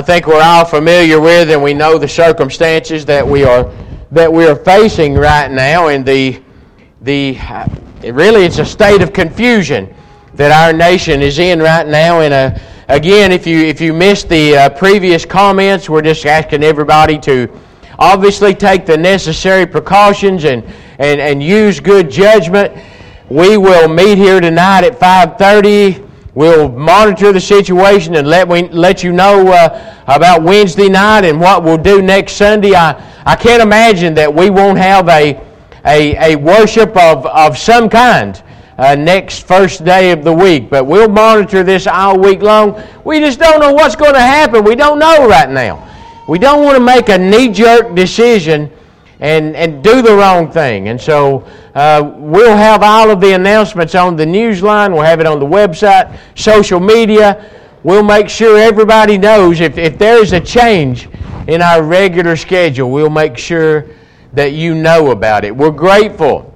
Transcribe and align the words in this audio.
I 0.00 0.02
think 0.02 0.26
we're 0.26 0.40
all 0.40 0.64
familiar 0.64 1.20
with 1.20 1.50
and 1.50 1.62
we 1.62 1.74
know 1.74 1.98
the 1.98 2.08
circumstances 2.08 3.04
that 3.04 3.26
we 3.26 3.44
are 3.44 3.70
that 4.12 4.32
we 4.32 4.46
are 4.46 4.56
facing 4.56 5.12
right 5.12 5.50
now 5.50 5.88
and 5.88 6.06
the 6.06 6.40
the 7.02 7.36
really 8.10 8.46
it's 8.46 8.56
a 8.56 8.64
state 8.64 9.02
of 9.02 9.12
confusion 9.12 9.94
that 10.36 10.52
our 10.52 10.72
nation 10.72 11.20
is 11.20 11.38
in 11.38 11.58
right 11.58 11.86
now. 11.86 12.22
And 12.22 12.32
uh, 12.32 12.58
again 12.88 13.30
if 13.30 13.46
you 13.46 13.58
if 13.58 13.78
you 13.78 13.92
missed 13.92 14.30
the 14.30 14.56
uh, 14.56 14.70
previous 14.70 15.26
comments 15.26 15.90
we're 15.90 16.00
just 16.00 16.24
asking 16.24 16.64
everybody 16.64 17.18
to 17.18 17.46
obviously 17.98 18.54
take 18.54 18.86
the 18.86 18.96
necessary 18.96 19.66
precautions 19.66 20.46
and, 20.46 20.64
and, 20.98 21.20
and 21.20 21.42
use 21.42 21.78
good 21.78 22.10
judgment. 22.10 22.72
We 23.28 23.58
will 23.58 23.86
meet 23.86 24.16
here 24.16 24.40
tonight 24.40 24.84
at 24.84 24.98
5.30 24.98 26.09
we'll 26.40 26.70
monitor 26.70 27.34
the 27.34 27.40
situation 27.40 28.16
and 28.16 28.26
let, 28.26 28.48
we, 28.48 28.66
let 28.68 29.04
you 29.04 29.12
know 29.12 29.46
uh, 29.48 29.94
about 30.06 30.42
wednesday 30.42 30.88
night 30.88 31.22
and 31.22 31.38
what 31.38 31.62
we'll 31.62 31.76
do 31.76 32.00
next 32.00 32.32
sunday 32.32 32.74
i, 32.74 32.92
I 33.26 33.36
can't 33.36 33.62
imagine 33.62 34.14
that 34.14 34.34
we 34.34 34.48
won't 34.48 34.78
have 34.78 35.06
a, 35.10 35.38
a, 35.84 36.32
a 36.32 36.36
worship 36.36 36.96
of, 36.96 37.26
of 37.26 37.58
some 37.58 37.90
kind 37.90 38.42
uh, 38.78 38.94
next 38.94 39.46
first 39.46 39.84
day 39.84 40.10
of 40.10 40.24
the 40.24 40.32
week. 40.32 40.70
But 40.70 40.86
we'll 40.86 41.08
monitor 41.08 41.62
this 41.62 41.86
all 41.86 42.18
week 42.18 42.40
long. 42.40 42.82
We 43.04 43.20
just 43.20 43.38
don't 43.38 43.60
know 43.60 43.74
what's 43.74 43.94
going 43.94 44.14
to 44.14 44.20
happen. 44.20 44.64
We 44.64 44.74
don't 44.74 44.98
know 44.98 45.28
right 45.28 45.50
now. 45.50 45.86
We 46.26 46.38
don't 46.38 46.64
want 46.64 46.78
to 46.78 46.82
make 46.82 47.10
a 47.10 47.18
knee 47.18 47.52
jerk 47.52 47.94
decision 47.94 48.72
and, 49.20 49.54
and 49.54 49.84
do 49.84 50.02
the 50.02 50.14
wrong 50.14 50.50
thing. 50.50 50.88
And 50.88 51.00
so 51.00 51.46
uh, 51.74 52.12
we'll 52.16 52.56
have 52.56 52.82
all 52.82 53.10
of 53.10 53.20
the 53.20 53.34
announcements 53.34 53.94
on 53.94 54.16
the 54.16 54.26
news 54.26 54.62
line, 54.62 54.92
we'll 54.92 55.02
have 55.02 55.20
it 55.20 55.26
on 55.26 55.38
the 55.38 55.46
website, 55.46 56.18
social 56.34 56.80
media. 56.80 57.50
We'll 57.82 58.02
make 58.02 58.28
sure 58.28 58.58
everybody 58.58 59.16
knows 59.16 59.60
if, 59.60 59.78
if 59.78 59.96
there 59.98 60.22
is 60.22 60.34
a 60.34 60.40
change 60.40 61.08
in 61.48 61.62
our 61.62 61.82
regular 61.82 62.36
schedule, 62.36 62.90
we'll 62.90 63.08
make 63.08 63.38
sure 63.38 63.86
that 64.34 64.52
you 64.52 64.74
know 64.74 65.10
about 65.12 65.44
it. 65.44 65.54
We're 65.56 65.70
grateful 65.70 66.54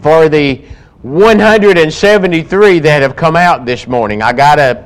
for 0.00 0.28
the 0.28 0.64
173 1.02 2.78
that 2.78 3.02
have 3.02 3.16
come 3.16 3.36
out 3.36 3.66
this 3.66 3.86
morning. 3.86 4.22
I 4.22 4.32
gotta, 4.32 4.84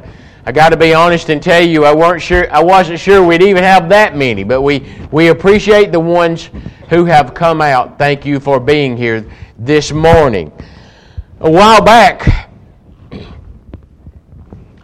I 0.48 0.50
gotta 0.50 0.78
be 0.78 0.94
honest 0.94 1.28
and 1.28 1.42
tell 1.42 1.60
you, 1.60 1.84
I 1.84 1.94
weren't 1.94 2.22
sure, 2.22 2.50
I 2.50 2.62
wasn't 2.62 2.98
sure 2.98 3.22
we'd 3.22 3.42
even 3.42 3.62
have 3.62 3.90
that 3.90 4.16
many, 4.16 4.44
but 4.44 4.62
we 4.62 4.82
we 5.10 5.28
appreciate 5.28 5.92
the 5.92 6.00
ones 6.00 6.48
who 6.88 7.04
have 7.04 7.34
come 7.34 7.60
out. 7.60 7.98
Thank 7.98 8.24
you 8.24 8.40
for 8.40 8.58
being 8.58 8.96
here 8.96 9.30
this 9.58 9.92
morning. 9.92 10.50
A 11.40 11.50
while 11.50 11.82
back, 11.82 12.48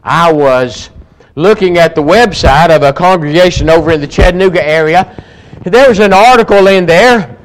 I 0.02 0.30
was 0.30 0.90
looking 1.34 1.78
at 1.78 1.94
the 1.94 2.02
website 2.02 2.68
of 2.68 2.82
a 2.82 2.92
congregation 2.92 3.70
over 3.70 3.90
in 3.90 4.02
the 4.02 4.06
Chattanooga 4.06 4.62
area. 4.62 5.24
There 5.62 5.88
was 5.88 5.98
an 5.98 6.12
article 6.12 6.66
in 6.66 6.84
there 6.84 7.38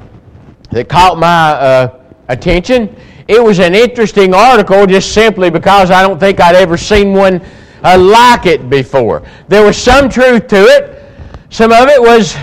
that 0.71 0.89
caught 0.89 1.17
my 1.17 1.51
uh, 1.51 2.01
attention 2.27 2.93
it 3.29 3.43
was 3.43 3.59
an 3.59 3.75
interesting 3.75 4.33
article 4.33 4.87
just 4.87 5.13
simply 5.13 5.51
because 5.51 5.91
I 5.91 6.01
don't 6.01 6.19
think 6.19 6.41
I'd 6.41 6.55
ever 6.55 6.77
seen 6.77 7.13
one 7.13 7.39
uh, 7.83 7.97
like 7.97 8.45
it 8.45 8.69
before. 8.69 9.23
There 9.47 9.65
was 9.65 9.77
some 9.77 10.09
truth 10.09 10.47
to 10.47 10.63
it. 10.63 11.03
Some 11.49 11.71
of 11.71 11.87
it 11.87 12.01
was 12.01 12.35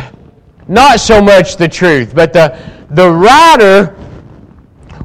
not 0.69 1.01
so 1.01 1.23
much 1.23 1.57
the 1.57 1.69
truth, 1.69 2.15
but 2.15 2.33
the, 2.33 2.59
the 2.91 3.11
writer 3.11 3.97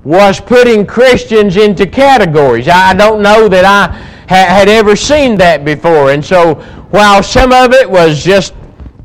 was 0.04 0.40
putting 0.40 0.86
Christians 0.86 1.58
into 1.58 1.86
categories. 1.86 2.68
I 2.68 2.94
don't 2.94 3.22
know 3.22 3.48
that 3.48 3.66
I 3.66 3.96
ha- 4.28 4.56
had 4.56 4.68
ever 4.68 4.96
seen 4.96 5.36
that 5.38 5.64
before. 5.64 6.12
And 6.12 6.24
so 6.24 6.56
while 6.90 7.22
some 7.22 7.52
of 7.52 7.74
it 7.74 7.90
was 7.90 8.24
just 8.24 8.54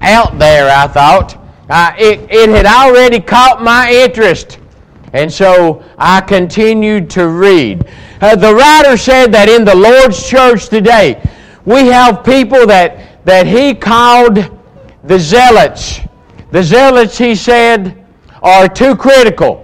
out 0.00 0.38
there, 0.38 0.70
I 0.70 0.86
thought, 0.86 1.36
uh, 1.68 1.92
it, 1.98 2.20
it 2.30 2.48
had 2.48 2.64
already 2.64 3.20
caught 3.20 3.62
my 3.62 3.90
interest. 3.90 4.58
And 5.12 5.32
so 5.32 5.84
I 5.98 6.20
continued 6.20 7.10
to 7.10 7.28
read. 7.28 7.88
Uh, 8.20 8.34
the 8.34 8.54
writer 8.54 8.96
said 8.96 9.32
that 9.32 9.48
in 9.48 9.64
the 9.64 9.74
Lord's 9.74 10.26
church 10.28 10.68
today, 10.68 11.22
we 11.64 11.86
have 11.86 12.24
people 12.24 12.66
that, 12.66 13.24
that 13.24 13.46
he 13.46 13.74
called 13.74 14.50
the 15.04 15.18
zealots. 15.18 16.00
The 16.50 16.62
zealots, 16.62 17.18
he 17.18 17.34
said, 17.34 18.06
are 18.42 18.68
too 18.68 18.96
critical. 18.96 19.62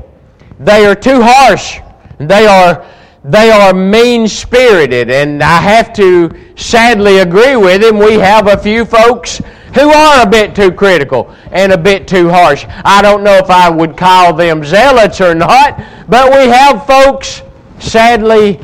They 0.58 0.84
are 0.84 0.94
too 0.94 1.22
harsh. 1.22 1.80
They 2.18 2.46
are, 2.46 2.86
they 3.24 3.50
are 3.50 3.72
mean 3.72 4.28
spirited. 4.28 5.10
And 5.10 5.42
I 5.42 5.60
have 5.60 5.92
to 5.94 6.30
sadly 6.56 7.18
agree 7.18 7.56
with 7.56 7.82
him. 7.82 7.98
We 7.98 8.14
have 8.14 8.48
a 8.48 8.56
few 8.56 8.84
folks 8.84 9.41
who 9.74 9.91
are 9.91 10.22
a 10.22 10.28
bit 10.28 10.54
too 10.54 10.72
critical 10.72 11.34
and 11.50 11.72
a 11.72 11.78
bit 11.78 12.06
too 12.06 12.28
harsh. 12.28 12.66
I 12.84 13.00
don't 13.02 13.24
know 13.24 13.36
if 13.36 13.50
I 13.50 13.70
would 13.70 13.96
call 13.96 14.34
them 14.34 14.64
zealots 14.64 15.20
or 15.20 15.34
not, 15.34 15.82
but 16.08 16.30
we 16.30 16.48
have 16.48 16.86
folks, 16.86 17.42
sadly, 17.78 18.60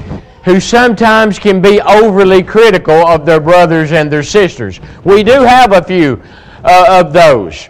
who 0.48 0.60
sometimes 0.60 1.38
can 1.38 1.60
be 1.60 1.78
overly 1.82 2.42
critical 2.42 2.94
of 2.94 3.26
their 3.26 3.38
brothers 3.38 3.92
and 3.92 4.10
their 4.10 4.22
sisters. 4.22 4.80
We 5.04 5.22
do 5.22 5.42
have 5.42 5.72
a 5.72 5.82
few 5.82 6.22
uh, 6.64 7.02
of 7.04 7.12
those. 7.12 7.68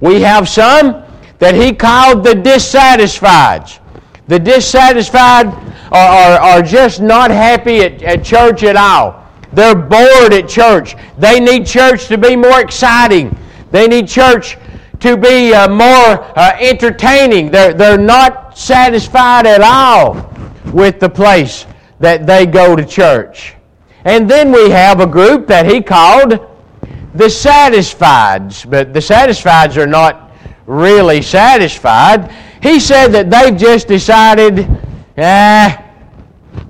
We 0.00 0.22
have 0.22 0.48
some 0.48 1.04
that 1.38 1.54
he 1.54 1.74
called 1.74 2.24
the 2.24 2.34
dissatisfied. 2.34 3.70
The 4.28 4.38
dissatisfied 4.38 5.48
are, 5.92 5.92
are, 5.92 6.40
are 6.40 6.62
just 6.62 7.02
not 7.02 7.30
happy 7.30 7.80
at, 7.80 8.02
at 8.02 8.24
church 8.24 8.62
at 8.62 8.76
all. 8.76 9.22
They're 9.52 9.74
bored 9.74 10.32
at 10.32 10.48
church. 10.48 10.96
They 11.18 11.38
need 11.38 11.66
church 11.66 12.06
to 12.06 12.16
be 12.16 12.34
more 12.34 12.60
exciting. 12.60 13.36
They 13.70 13.86
need 13.86 14.08
church 14.08 14.56
to 15.00 15.18
be 15.18 15.52
uh, 15.52 15.68
more 15.68 16.24
uh, 16.38 16.56
entertaining. 16.58 17.50
They're, 17.50 17.74
they're 17.74 17.98
not 17.98 18.56
satisfied 18.56 19.46
at 19.46 19.60
all 19.60 20.33
with 20.74 20.98
the 20.98 21.08
place 21.08 21.66
that 22.00 22.26
they 22.26 22.44
go 22.44 22.74
to 22.74 22.84
church. 22.84 23.54
And 24.04 24.28
then 24.28 24.50
we 24.50 24.70
have 24.70 25.00
a 25.00 25.06
group 25.06 25.46
that 25.46 25.66
he 25.66 25.80
called 25.80 26.32
the 27.14 27.30
satisfieds. 27.30 28.68
But 28.68 28.92
the 28.92 29.00
satisfieds 29.00 29.76
are 29.76 29.86
not 29.86 30.32
really 30.66 31.22
satisfied. 31.22 32.30
He 32.60 32.80
said 32.80 33.08
that 33.08 33.30
they've 33.30 33.56
just 33.56 33.86
decided, 33.86 34.68
ah, 35.16 35.80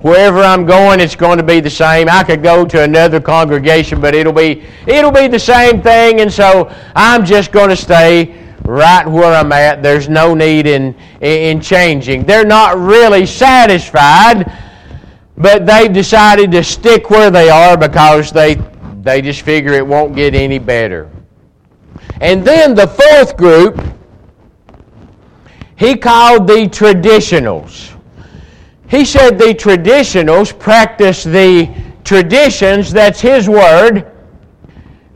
wherever 0.03 0.41
I'm 0.43 0.67
going, 0.67 1.01
it's 1.01 1.17
going 1.17 1.39
to 1.39 1.45
be 1.45 1.61
the 1.61 1.71
same. 1.71 2.09
I 2.11 2.23
could 2.25 2.43
go 2.43 2.67
to 2.67 2.83
another 2.83 3.21
congregation, 3.21 4.03
but 4.03 4.15
it'll 4.15 4.35
be 4.35 4.65
it'll 4.87 5.13
be 5.13 5.29
the 5.29 5.39
same 5.39 5.81
thing, 5.81 6.21
and 6.21 6.31
so 6.31 6.71
I'm 6.95 7.25
just 7.25 7.53
going 7.53 7.71
to 7.71 7.77
stay 7.77 8.44
right 8.65 9.07
where 9.07 9.35
I'm 9.35 9.53
at. 9.53 9.83
There's 9.83 10.09
no 10.09 10.35
need 10.35 10.67
in 10.67 10.95
in 11.21 11.61
changing. 11.61 12.25
They're 12.25 12.45
not 12.45 12.79
really 12.79 13.27
satisfied, 13.27 14.51
but 15.37 15.67
they've 15.67 15.93
decided 15.93 16.51
to 16.53 16.65
stick 16.65 17.11
where 17.11 17.31
they 17.31 17.51
are 17.51 17.77
because 17.77 18.33
they 18.33 18.57
they 19.03 19.21
just 19.21 19.43
figure 19.43 19.75
it 19.75 19.87
won't 19.87 20.17
get 20.17 20.35
any 20.35 20.59
better. 20.59 21.11
And 22.21 22.45
then 22.45 22.75
the 22.75 22.87
fourth 22.87 23.37
group, 23.37 23.81
he 25.77 25.97
called 25.97 26.47
the 26.47 26.69
traditionals. 26.69 27.91
He 28.89 29.05
said 29.05 29.39
the 29.39 29.55
traditionals 29.55 30.57
practice 30.59 31.25
the 31.25 31.75
traditions, 32.05 32.93
that's 32.93 33.21
his 33.21 33.49
word. 33.49 34.11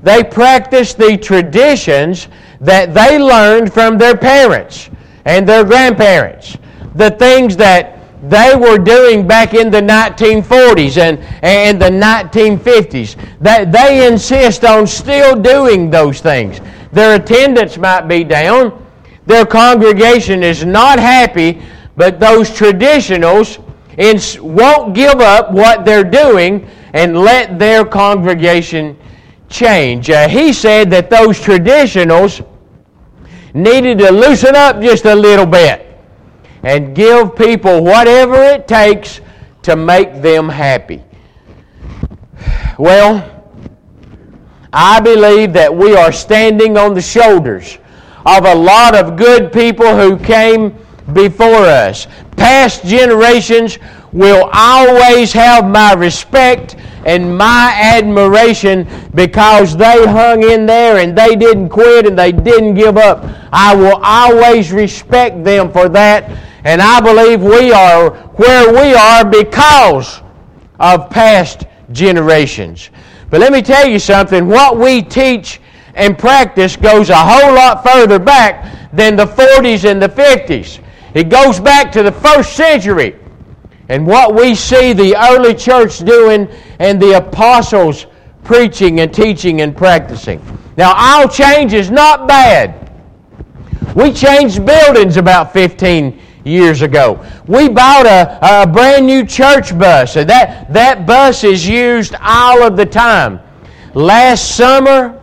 They 0.03 0.25
practice 0.25 0.95
the 0.95 1.17
traditions 1.17 2.29
that 2.61 2.95
they 2.95 3.19
learned 3.19 3.73
from 3.73 3.99
their 3.99 4.17
parents 4.17 4.91
and 5.25 5.49
their 5.49 5.65
grandparents. 5.65 6.57
The 6.95 7.11
things 7.11 7.57
that 7.57 7.99
they 8.23 8.57
were 8.57 8.79
doing 8.79 9.27
back 9.27 9.55
in 9.55 9.71
the 9.71 9.81
1940s 9.81 10.97
and, 10.99 11.19
and 11.43 11.81
the 11.81 11.91
1950s. 11.91 13.17
That 13.41 13.71
they 13.71 14.07
insist 14.07 14.65
on 14.65 14.87
still 14.87 15.41
doing 15.41 15.91
those 15.91 16.21
things. 16.21 16.61
Their 16.93 17.17
attendance 17.21 17.79
might 17.79 18.09
be 18.09 18.25
down. 18.25 18.85
Their 19.27 19.47
congregation 19.47 20.43
is 20.43 20.65
not 20.65 20.99
happy, 20.99 21.63
but 21.97 22.19
those 22.19 22.51
traditionals 22.51 23.63
won't 24.41 24.95
give 24.95 25.21
up 25.21 25.53
what 25.53 25.85
they're 25.85 26.05
doing 26.05 26.69
and 26.95 27.19
let 27.19 27.59
their 27.59 27.85
congregation 27.85 28.97
change. 29.49 30.11
Uh, 30.11 30.29
he 30.29 30.53
said 30.53 30.91
that 30.91 31.11
those 31.11 31.39
traditionals 31.39 32.45
needed 33.55 33.99
to 33.99 34.11
loosen 34.11 34.55
up 34.55 34.81
just 34.81 35.05
a 35.05 35.15
little 35.15 35.47
bit 35.47 35.87
and 36.63 36.95
give 36.95 37.35
people 37.37 37.83
whatever 37.83 38.43
it 38.43 38.69
takes 38.69 39.21
to 39.63 39.77
make 39.77 40.23
them 40.23 40.49
happy. 40.49 41.03
Well, 42.79 43.35
I 44.73 45.01
believe 45.01 45.53
that 45.55 45.75
we 45.75 45.97
are 45.97 46.13
standing 46.13 46.77
on 46.77 46.95
the 46.95 47.01
shoulders 47.01 47.79
of 48.27 48.45
a 48.45 48.55
lot 48.55 48.95
of 48.95 49.17
good 49.17 49.53
people 49.53 49.97
who 49.97 50.19
came 50.19 50.77
before 51.13 51.65
us. 51.65 52.07
Past 52.37 52.85
generations 52.85 53.79
will 54.13 54.49
always 54.53 55.33
have 55.33 55.69
my 55.69 55.93
respect 55.95 56.77
and 57.07 57.37
my 57.37 57.73
admiration 57.75 58.87
because 59.15 59.77
they 59.77 60.05
hung 60.07 60.43
in 60.43 60.67
there 60.67 60.99
and 60.99 61.17
they 61.17 61.37
didn't 61.37 61.69
quit 61.69 62.07
and 62.07 62.19
they 62.19 62.33
didn't 62.33 62.75
give 62.75 62.97
up. 62.97 63.25
I 63.53 63.75
will 63.75 63.99
always 64.03 64.73
respect 64.73 65.45
them 65.45 65.73
for 65.73 65.89
that. 65.91 66.31
And 66.65 66.83
I 66.83 67.01
believe 67.01 67.43
we 67.43 67.73
are 67.73 68.11
where 68.37 68.71
we 68.73 68.95
are 68.95 69.25
because 69.25 70.21
of 70.81 71.09
past 71.11 71.65
generations. 71.93 72.91
But 73.31 73.41
let 73.41 73.53
me 73.53 73.63
tell 73.63 73.87
you 73.87 73.99
something 73.99 74.47
what 74.47 74.77
we 74.77 75.03
teach 75.03 75.61
and 75.95 76.19
practice 76.19 76.77
goes 76.77 77.11
a 77.11 77.17
whole 77.17 77.55
lot 77.55 77.85
further 77.85 78.19
back 78.19 78.93
than 78.93 79.17
the 79.17 79.27
40s 79.27 79.89
and 79.91 80.01
the 80.01 80.09
50s. 80.09 80.81
It 81.15 81.29
goes 81.29 81.59
back 81.59 81.91
to 81.93 82.03
the 82.03 82.13
first 82.13 82.55
century. 82.55 83.17
And 83.89 84.07
what 84.07 84.35
we 84.35 84.55
see 84.55 84.93
the 84.93 85.17
early 85.17 85.55
church 85.55 85.99
doing 85.99 86.49
and 86.79 87.01
the 87.01 87.17
apostles 87.17 88.07
preaching 88.45 89.01
and 89.01 89.13
teaching 89.13 89.61
and 89.61 89.77
practicing. 89.77 90.43
Now, 90.77 90.95
all 90.97 91.29
change 91.29 91.73
is 91.73 91.91
not 91.91 92.29
bad. 92.29 92.91
We 93.95 94.13
changed 94.13 94.65
buildings 94.65 95.17
about 95.17 95.53
15 95.53 96.21
years 96.45 96.83
ago. 96.83 97.25
We 97.47 97.69
bought 97.69 98.07
a, 98.07 98.63
a 98.63 98.67
brand 98.67 99.07
new 99.07 99.25
church 99.25 99.77
bus, 99.79 100.17
and 100.17 100.29
that, 100.31 100.73
that 100.73 101.07
bus 101.07 101.45
is 101.45 101.67
used 101.67 102.15
all 102.21 102.63
of 102.63 102.77
the 102.77 102.87
time. 102.87 103.41
Last 103.95 104.57
summer, 104.57 105.21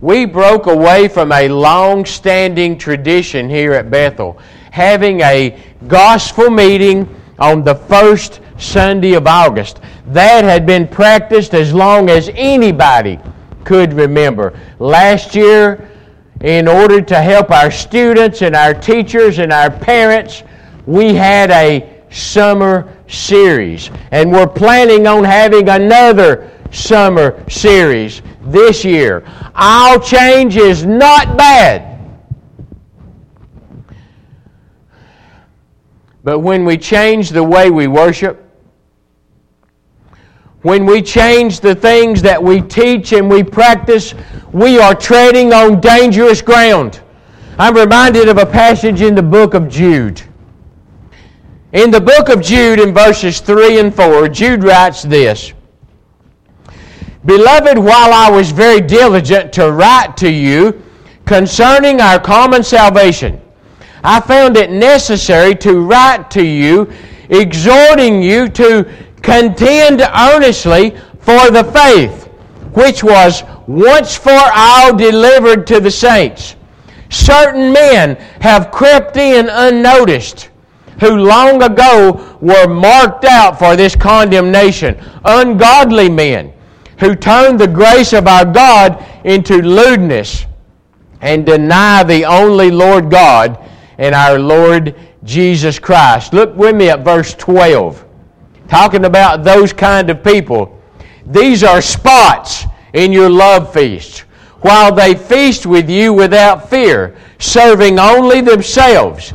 we 0.00 0.24
broke 0.24 0.66
away 0.66 1.08
from 1.08 1.30
a 1.32 1.48
long 1.48 2.04
standing 2.04 2.76
tradition 2.76 3.48
here 3.48 3.72
at 3.72 3.90
Bethel, 3.90 4.38
having 4.72 5.20
a 5.20 5.54
gospel 5.86 6.48
meeting 6.48 7.06
on 7.38 7.62
the 7.62 7.74
first 7.74 8.40
Sunday 8.56 9.12
of 9.12 9.26
August. 9.26 9.80
That 10.06 10.44
had 10.44 10.64
been 10.64 10.88
practiced 10.88 11.52
as 11.52 11.74
long 11.74 12.08
as 12.08 12.30
anybody 12.32 13.18
could 13.64 13.92
remember. 13.92 14.58
Last 14.78 15.34
year, 15.34 15.90
in 16.40 16.66
order 16.66 17.02
to 17.02 17.20
help 17.20 17.50
our 17.50 17.70
students 17.70 18.40
and 18.40 18.56
our 18.56 18.72
teachers 18.72 19.40
and 19.40 19.52
our 19.52 19.70
parents, 19.70 20.42
we 20.86 21.12
had 21.12 21.50
a 21.50 22.02
summer 22.10 22.96
series. 23.08 23.90
And 24.10 24.32
we're 24.32 24.46
planning 24.46 25.06
on 25.06 25.22
having 25.22 25.68
another 25.68 26.50
summer 26.70 27.44
series 27.50 28.22
this 28.44 28.86
year. 28.86 29.22
All 29.54 30.00
change 30.00 30.56
is 30.56 30.86
not 30.86 31.36
bad. 31.36 31.91
But 36.24 36.38
when 36.38 36.64
we 36.64 36.78
change 36.78 37.30
the 37.30 37.42
way 37.42 37.70
we 37.70 37.88
worship, 37.88 38.38
when 40.62 40.86
we 40.86 41.02
change 41.02 41.58
the 41.58 41.74
things 41.74 42.22
that 42.22 42.40
we 42.40 42.60
teach 42.60 43.12
and 43.12 43.28
we 43.28 43.42
practice, 43.42 44.14
we 44.52 44.78
are 44.78 44.94
treading 44.94 45.52
on 45.52 45.80
dangerous 45.80 46.40
ground. 46.40 47.00
I'm 47.58 47.74
reminded 47.74 48.28
of 48.28 48.38
a 48.38 48.46
passage 48.46 49.02
in 49.02 49.16
the 49.16 49.22
book 49.22 49.54
of 49.54 49.68
Jude. 49.68 50.22
In 51.72 51.90
the 51.90 52.00
book 52.00 52.28
of 52.28 52.40
Jude, 52.40 52.78
in 52.78 52.94
verses 52.94 53.40
3 53.40 53.80
and 53.80 53.94
4, 53.94 54.28
Jude 54.28 54.62
writes 54.62 55.02
this 55.02 55.52
Beloved, 57.24 57.78
while 57.78 58.12
I 58.12 58.30
was 58.30 58.52
very 58.52 58.80
diligent 58.80 59.52
to 59.54 59.72
write 59.72 60.16
to 60.18 60.30
you 60.30 60.80
concerning 61.24 62.00
our 62.00 62.20
common 62.20 62.62
salvation, 62.62 63.41
I 64.04 64.20
found 64.20 64.56
it 64.56 64.70
necessary 64.70 65.54
to 65.56 65.80
write 65.80 66.30
to 66.32 66.44
you, 66.44 66.92
exhorting 67.28 68.22
you 68.22 68.48
to 68.48 68.90
contend 69.22 70.00
earnestly 70.00 70.90
for 71.20 71.50
the 71.50 71.64
faith 71.72 72.28
which 72.74 73.04
was 73.04 73.44
once 73.66 74.16
for 74.16 74.40
all 74.54 74.96
delivered 74.96 75.66
to 75.68 75.80
the 75.80 75.90
saints. 75.90 76.56
Certain 77.10 77.72
men 77.72 78.16
have 78.40 78.70
crept 78.70 79.16
in 79.16 79.48
unnoticed 79.48 80.48
who 80.98 81.16
long 81.16 81.62
ago 81.62 82.38
were 82.40 82.68
marked 82.68 83.24
out 83.24 83.58
for 83.58 83.76
this 83.76 83.94
condemnation, 83.94 84.96
ungodly 85.24 86.08
men 86.08 86.52
who 86.98 87.14
turn 87.14 87.56
the 87.56 87.66
grace 87.66 88.12
of 88.12 88.26
our 88.26 88.44
God 88.44 89.04
into 89.24 89.60
lewdness 89.60 90.46
and 91.20 91.44
deny 91.44 92.02
the 92.02 92.24
only 92.24 92.70
Lord 92.70 93.10
God 93.10 93.58
and 94.02 94.14
our 94.14 94.38
Lord 94.38 94.94
Jesus 95.24 95.78
Christ. 95.78 96.34
Look 96.34 96.54
with 96.56 96.76
me 96.76 96.90
at 96.90 97.04
verse 97.04 97.34
12. 97.34 98.04
Talking 98.68 99.04
about 99.04 99.44
those 99.44 99.72
kind 99.72 100.10
of 100.10 100.22
people. 100.22 100.78
These 101.26 101.62
are 101.62 101.80
spots 101.80 102.64
in 102.92 103.12
your 103.12 103.30
love 103.30 103.72
feast, 103.72 104.20
while 104.60 104.94
they 104.94 105.14
feast 105.14 105.64
with 105.64 105.88
you 105.88 106.12
without 106.12 106.68
fear, 106.68 107.16
serving 107.38 107.98
only 107.98 108.40
themselves. 108.40 109.32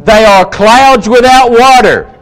They 0.00 0.24
are 0.24 0.44
clouds 0.44 1.08
without 1.08 1.50
water, 1.50 2.14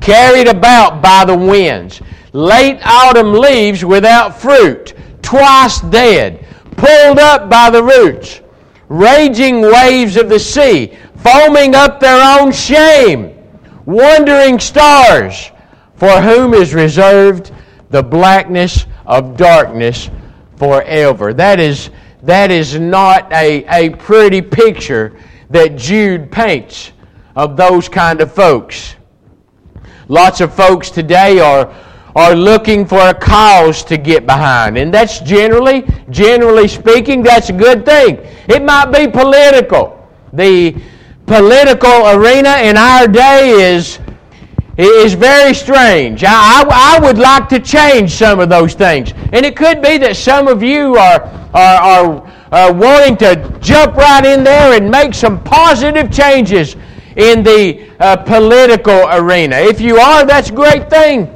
carried 0.00 0.48
about 0.48 1.02
by 1.02 1.24
the 1.24 1.36
winds 1.36 2.00
late 2.32 2.78
autumn 2.84 3.32
leaves 3.32 3.84
without 3.84 4.40
fruit, 4.40 4.94
twice 5.22 5.80
dead, 5.80 6.46
pulled 6.76 7.18
up 7.18 7.50
by 7.50 7.70
the 7.70 7.82
roots, 7.82 8.40
raging 8.88 9.60
waves 9.62 10.16
of 10.16 10.28
the 10.28 10.38
sea, 10.38 10.96
foaming 11.22 11.74
up 11.74 12.00
their 12.00 12.40
own 12.40 12.52
shame, 12.52 13.36
wandering 13.86 14.58
stars, 14.58 15.50
for 15.94 16.20
whom 16.20 16.54
is 16.54 16.74
reserved 16.74 17.52
the 17.90 18.02
blackness 18.02 18.86
of 19.06 19.36
darkness 19.36 20.10
forever. 20.56 21.32
That 21.34 21.60
is, 21.60 21.90
that 22.22 22.50
is 22.50 22.78
not 22.78 23.30
a, 23.32 23.64
a 23.66 23.90
pretty 23.96 24.40
picture 24.40 25.16
that 25.50 25.76
Jude 25.76 26.30
paints 26.30 26.92
of 27.36 27.56
those 27.56 27.88
kind 27.88 28.20
of 28.20 28.32
folks. 28.32 28.96
Lots 30.08 30.40
of 30.40 30.54
folks 30.54 30.90
today 30.90 31.38
are 31.38 31.74
are 32.16 32.34
looking 32.34 32.84
for 32.84 32.98
a 32.98 33.14
cause 33.14 33.84
to 33.84 33.96
get 33.96 34.26
behind. 34.26 34.76
And 34.76 34.92
that's 34.92 35.20
generally, 35.20 35.84
generally 36.10 36.66
speaking, 36.66 37.22
that's 37.22 37.50
a 37.50 37.52
good 37.52 37.84
thing. 37.84 38.18
It 38.48 38.64
might 38.64 38.86
be 38.86 39.06
political. 39.08 40.08
The 40.32 40.80
political 41.30 42.08
arena 42.08 42.56
in 42.56 42.76
our 42.76 43.06
day 43.06 43.50
is, 43.76 44.00
is 44.76 45.14
very 45.14 45.54
strange. 45.54 46.24
I, 46.24 46.32
I, 46.32 46.96
I 46.96 46.98
would 46.98 47.18
like 47.18 47.48
to 47.50 47.60
change 47.60 48.10
some 48.10 48.40
of 48.40 48.48
those 48.48 48.74
things. 48.74 49.12
And 49.32 49.46
it 49.46 49.54
could 49.54 49.80
be 49.80 49.96
that 49.98 50.16
some 50.16 50.48
of 50.48 50.60
you 50.60 50.96
are, 50.96 51.22
are, 51.54 52.28
are, 52.50 52.72
wanting 52.74 53.16
to 53.18 53.58
jump 53.60 53.94
right 53.94 54.26
in 54.26 54.42
there 54.42 54.76
and 54.76 54.90
make 54.90 55.14
some 55.14 55.40
positive 55.44 56.10
changes 56.10 56.74
in 57.14 57.44
the 57.44 57.92
uh, 58.00 58.16
political 58.16 59.06
arena. 59.10 59.54
If 59.54 59.80
you 59.80 59.98
are, 59.98 60.26
that's 60.26 60.50
a 60.50 60.54
great 60.54 60.90
thing. 60.90 61.28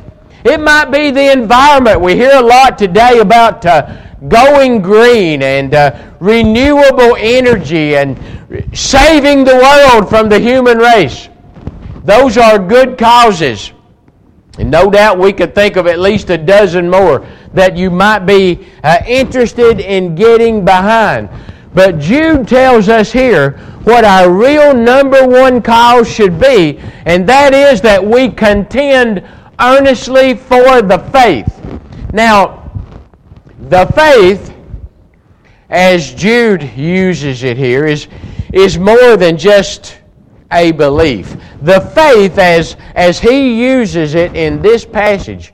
It 0.45 0.59
might 0.59 0.91
be 0.91 1.13
the 1.13 1.31
environment. 1.31 2.01
We 2.01 2.17
hear 2.17 2.35
a 2.35 2.43
lot 2.43 2.79
today 2.79 3.21
about 3.21 3.65
uh, 3.65 4.05
going 4.27 4.83
green 4.83 5.43
and 5.45 5.73
uh, 5.73 6.14
renewable 6.25 7.17
energy 7.19 7.97
and 7.97 8.19
saving 8.73 9.45
the 9.45 9.55
world 9.55 10.09
from 10.09 10.29
the 10.29 10.39
human 10.39 10.79
race. 10.79 11.29
Those 12.05 12.39
are 12.39 12.59
good 12.59 12.99
causes. 12.99 13.73
And 14.59 14.71
no 14.71 14.91
doubt 14.91 15.19
we 15.19 15.33
could 15.33 15.55
think 15.55 15.77
of 15.77 15.87
at 15.87 15.99
least 15.99 16.31
a 16.31 16.39
dozen 16.39 16.89
more 16.89 17.27
that 17.53 17.77
you 17.77 17.91
might 17.91 18.21
be 18.21 18.67
uh, 18.83 18.99
interested 19.07 19.81
in 19.81 20.15
getting 20.15 20.65
behind. 20.65 21.29
But 21.75 21.99
Jude 21.99 22.47
tells 22.47 22.89
us 22.89 23.11
here 23.13 23.59
what 23.83 24.05
our 24.05 24.31
real 24.31 24.73
number 24.73 25.27
one 25.27 25.61
cause 25.61 26.09
should 26.09 26.39
be, 26.39 26.79
and 27.05 27.29
that 27.29 27.53
is 27.53 27.81
that 27.81 28.05
we 28.05 28.29
contend 28.29 29.25
earnestly 29.61 30.35
for 30.35 30.83
the 30.83 30.99
faith. 31.13 31.61
Now, 32.13 32.71
the 33.69 33.87
faith, 33.87 34.54
as 35.71 36.15
Jude 36.15 36.63
uses 36.77 37.43
it 37.43 37.57
here, 37.57 37.87
is, 37.87 38.09
is 38.53 38.79
more 38.79 39.17
than 39.17 39.37
just 39.37 39.99
a 40.53 40.73
belief. 40.73 41.37
The 41.63 41.81
faith, 41.81 42.39
as, 42.39 42.77
as 42.95 43.19
he 43.19 43.65
uses 43.67 44.15
it 44.15 44.37
in 44.37 44.63
this 44.63 44.85
passage, 44.85 45.53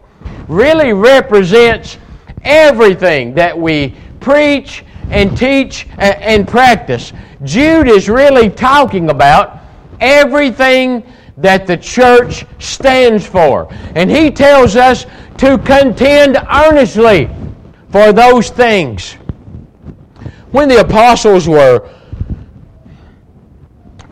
really 0.49 0.93
represents 0.93 1.99
everything 2.43 3.35
that 3.35 3.57
we 3.57 3.95
preach 4.21 4.85
and 5.11 5.37
teach 5.37 5.87
and 5.99 6.47
practice. 6.47 7.13
Jude 7.45 7.89
is 7.89 8.09
really 8.09 8.51
talking 8.51 9.11
about 9.11 9.59
everything 10.01 11.05
that 11.37 11.67
the 11.67 11.77
church 11.77 12.45
stands 12.59 13.27
for. 13.27 13.73
And 13.95 14.11
he 14.11 14.31
tells 14.31 14.77
us 14.77 15.07
to 15.39 15.57
contend 15.59 16.37
earnestly 16.37 17.31
for 17.91 18.13
those 18.13 18.51
things. 18.51 19.17
When 20.53 20.69
the 20.69 20.81
apostles 20.81 21.49
were 21.49 21.89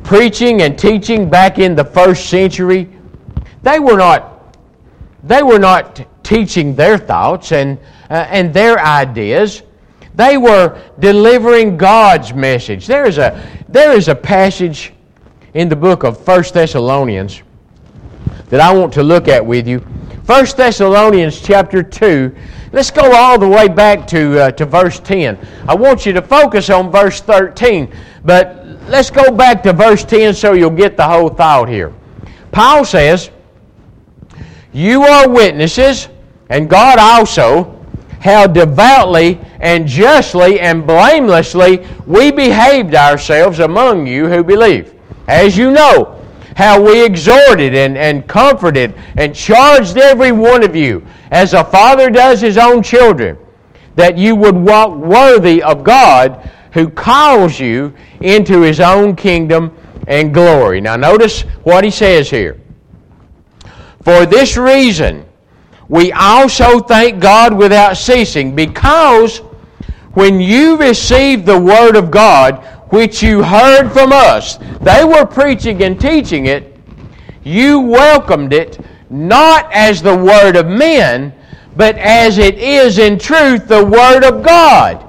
preaching 0.04 0.62
and 0.62 0.78
teaching 0.78 1.28
back 1.28 1.59
in 1.59 1.75
the 1.75 1.85
first 1.85 2.30
century, 2.30 2.88
they 3.62 3.80
were 3.80 3.97
not, 3.97 4.57
they 5.25 5.42
were 5.42 5.59
not 5.59 6.07
teaching 6.23 6.76
their 6.76 6.97
thoughts 6.97 7.52
and, 7.52 7.78
uh, 8.09 8.26
and 8.28 8.54
their 8.54 8.78
ideas. 8.78 9.62
They 10.14 10.37
were 10.37 10.80
delivering 11.00 11.76
God's 11.76 12.33
message. 12.33 12.87
There 12.87 13.07
is 13.07 13.18
a, 13.18 13.45
there 13.68 13.92
is 13.92 14.09
a 14.09 14.14
passage 14.14 14.92
in 15.54 15.68
the 15.68 15.76
book 15.76 16.04
of 16.04 16.25
1 16.26 16.45
Thessalonians 16.52 17.42
that 18.49 18.61
I 18.61 18.73
want 18.73 18.92
to 18.95 19.02
look 19.02 19.26
at 19.26 19.45
with 19.45 19.66
you. 19.66 19.78
1 19.78 20.47
Thessalonians 20.57 21.40
chapter 21.40 21.83
2. 21.83 22.35
Let's 22.70 22.90
go 22.90 23.14
all 23.14 23.38
the 23.38 23.48
way 23.48 23.68
back 23.68 24.06
to, 24.08 24.40
uh, 24.40 24.50
to 24.52 24.66
verse 24.66 25.00
10. 25.00 25.38
I 25.66 25.75
want 25.75 26.04
you 26.04 26.12
to 26.12 26.22
focus 26.22 26.68
on 26.68 26.90
verse 26.90 27.20
13, 27.20 27.92
but 28.25 28.66
let's 28.88 29.10
go 29.10 29.30
back 29.30 29.62
to 29.62 29.72
verse 29.72 30.04
10 30.04 30.34
so 30.34 30.52
you'll 30.52 30.70
get 30.70 30.96
the 30.96 31.06
whole 31.06 31.30
thought 31.30 31.68
here. 31.68 31.94
Paul 32.52 32.84
says, 32.84 33.30
You 34.72 35.02
are 35.02 35.28
witnesses, 35.28 36.08
and 36.50 36.68
God 36.68 36.98
also, 36.98 37.75
how 38.20 38.46
devoutly 38.46 39.40
and 39.60 39.87
justly 39.87 40.60
and 40.60 40.87
blamelessly 40.87 41.87
we 42.06 42.30
behaved 42.32 42.94
ourselves 42.94 43.60
among 43.60 44.06
you 44.06 44.28
who 44.28 44.42
believe. 44.42 44.94
As 45.26 45.56
you 45.56 45.70
know, 45.70 46.17
how 46.58 46.82
we 46.82 47.04
exhorted 47.04 47.72
and, 47.72 47.96
and 47.96 48.26
comforted 48.26 48.92
and 49.16 49.32
charged 49.32 49.96
every 49.96 50.32
one 50.32 50.64
of 50.64 50.74
you, 50.74 51.06
as 51.30 51.54
a 51.54 51.62
father 51.62 52.10
does 52.10 52.40
his 52.40 52.58
own 52.58 52.82
children, 52.82 53.38
that 53.94 54.18
you 54.18 54.34
would 54.34 54.56
walk 54.56 54.90
worthy 54.90 55.62
of 55.62 55.84
God 55.84 56.50
who 56.72 56.90
calls 56.90 57.60
you 57.60 57.94
into 58.22 58.60
his 58.62 58.80
own 58.80 59.14
kingdom 59.14 59.72
and 60.08 60.34
glory. 60.34 60.80
Now, 60.80 60.96
notice 60.96 61.42
what 61.62 61.84
he 61.84 61.92
says 61.92 62.28
here. 62.28 62.60
For 64.02 64.26
this 64.26 64.56
reason, 64.56 65.26
we 65.88 66.10
also 66.10 66.80
thank 66.80 67.20
God 67.20 67.56
without 67.56 67.96
ceasing, 67.96 68.56
because 68.56 69.38
when 70.14 70.40
you 70.40 70.76
received 70.76 71.46
the 71.46 71.60
Word 71.60 71.94
of 71.94 72.10
God, 72.10 72.64
which 72.90 73.23
you 73.23 73.42
heard 73.42 73.90
from 73.90 74.12
us, 74.12 74.59
they 74.80 75.04
were 75.04 75.26
preaching 75.26 75.83
and 75.83 76.00
teaching 76.00 76.47
it, 76.47 76.76
you 77.45 77.80
welcomed 77.80 78.52
it 78.52 78.78
not 79.11 79.71
as 79.73 80.02
the 80.02 80.16
Word 80.16 80.57
of 80.57 80.66
men, 80.66 81.35
but 81.76 81.97
as 81.97 82.38
it 82.38 82.59
is 82.59 82.99
in 82.99 83.18
truth 83.18 83.68
the 83.68 83.85
Word 83.85 84.25
of 84.25 84.45
God 84.45 85.04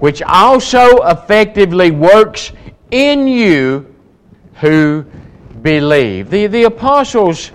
which 0.00 0.22
also 0.22 0.96
effectively 1.08 1.90
works 1.90 2.52
in 2.90 3.28
you 3.28 3.94
who 4.54 5.04
believe. 5.62 6.30
The, 6.30 6.46
the 6.46 6.64
apostles, 6.64 7.52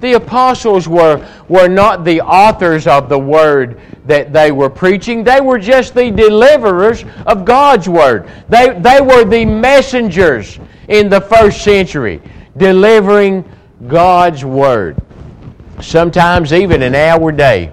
the 0.00 0.14
apostles 0.14 0.88
were, 0.88 1.26
were 1.48 1.68
not 1.68 2.04
the 2.04 2.20
authors 2.20 2.86
of 2.86 3.08
the 3.08 3.18
word 3.18 3.80
that 4.06 4.32
they 4.32 4.52
were 4.52 4.70
preaching. 4.70 5.24
They 5.24 5.40
were 5.40 5.58
just 5.58 5.94
the 5.94 6.10
deliverers 6.10 7.04
of 7.26 7.44
God's 7.44 7.88
word. 7.88 8.28
They, 8.48 8.78
they 8.78 9.00
were 9.00 9.24
the 9.24 9.44
messengers 9.44 10.58
in 10.88 11.08
the 11.08 11.20
first 11.20 11.62
century, 11.62 12.22
delivering 12.56 13.44
God's 13.86 14.44
word. 14.44 14.96
Sometimes 15.80 16.52
even 16.52 16.82
in 16.82 16.94
our 16.94 17.30
day, 17.30 17.72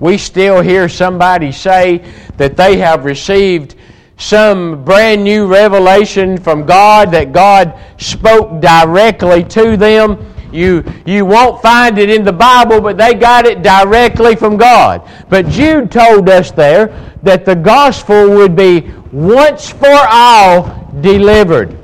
we 0.00 0.18
still 0.18 0.62
hear 0.62 0.88
somebody 0.88 1.52
say 1.52 2.04
that 2.36 2.56
they 2.56 2.76
have 2.78 3.04
received 3.04 3.76
some 4.16 4.84
brand 4.84 5.24
new 5.24 5.46
revelation 5.46 6.38
from 6.38 6.64
God, 6.64 7.10
that 7.10 7.32
God 7.32 7.78
spoke 7.98 8.60
directly 8.60 9.44
to 9.44 9.76
them. 9.76 10.31
You, 10.52 10.84
you 11.06 11.24
won't 11.24 11.62
find 11.62 11.98
it 11.98 12.10
in 12.10 12.24
the 12.24 12.32
Bible, 12.32 12.80
but 12.80 12.98
they 12.98 13.14
got 13.14 13.46
it 13.46 13.62
directly 13.62 14.36
from 14.36 14.56
God. 14.56 15.08
But 15.28 15.48
Jude 15.48 15.90
told 15.90 16.28
us 16.28 16.50
there 16.50 17.12
that 17.22 17.44
the 17.44 17.56
gospel 17.56 18.28
would 18.30 18.54
be 18.54 18.92
once 19.12 19.70
for 19.70 19.98
all 20.10 20.88
delivered. 21.00 21.78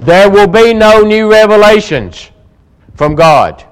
There 0.00 0.30
will 0.30 0.46
be 0.46 0.72
no 0.72 1.02
new 1.02 1.30
revelations 1.30 2.30
from 2.94 3.14
God. 3.14 3.64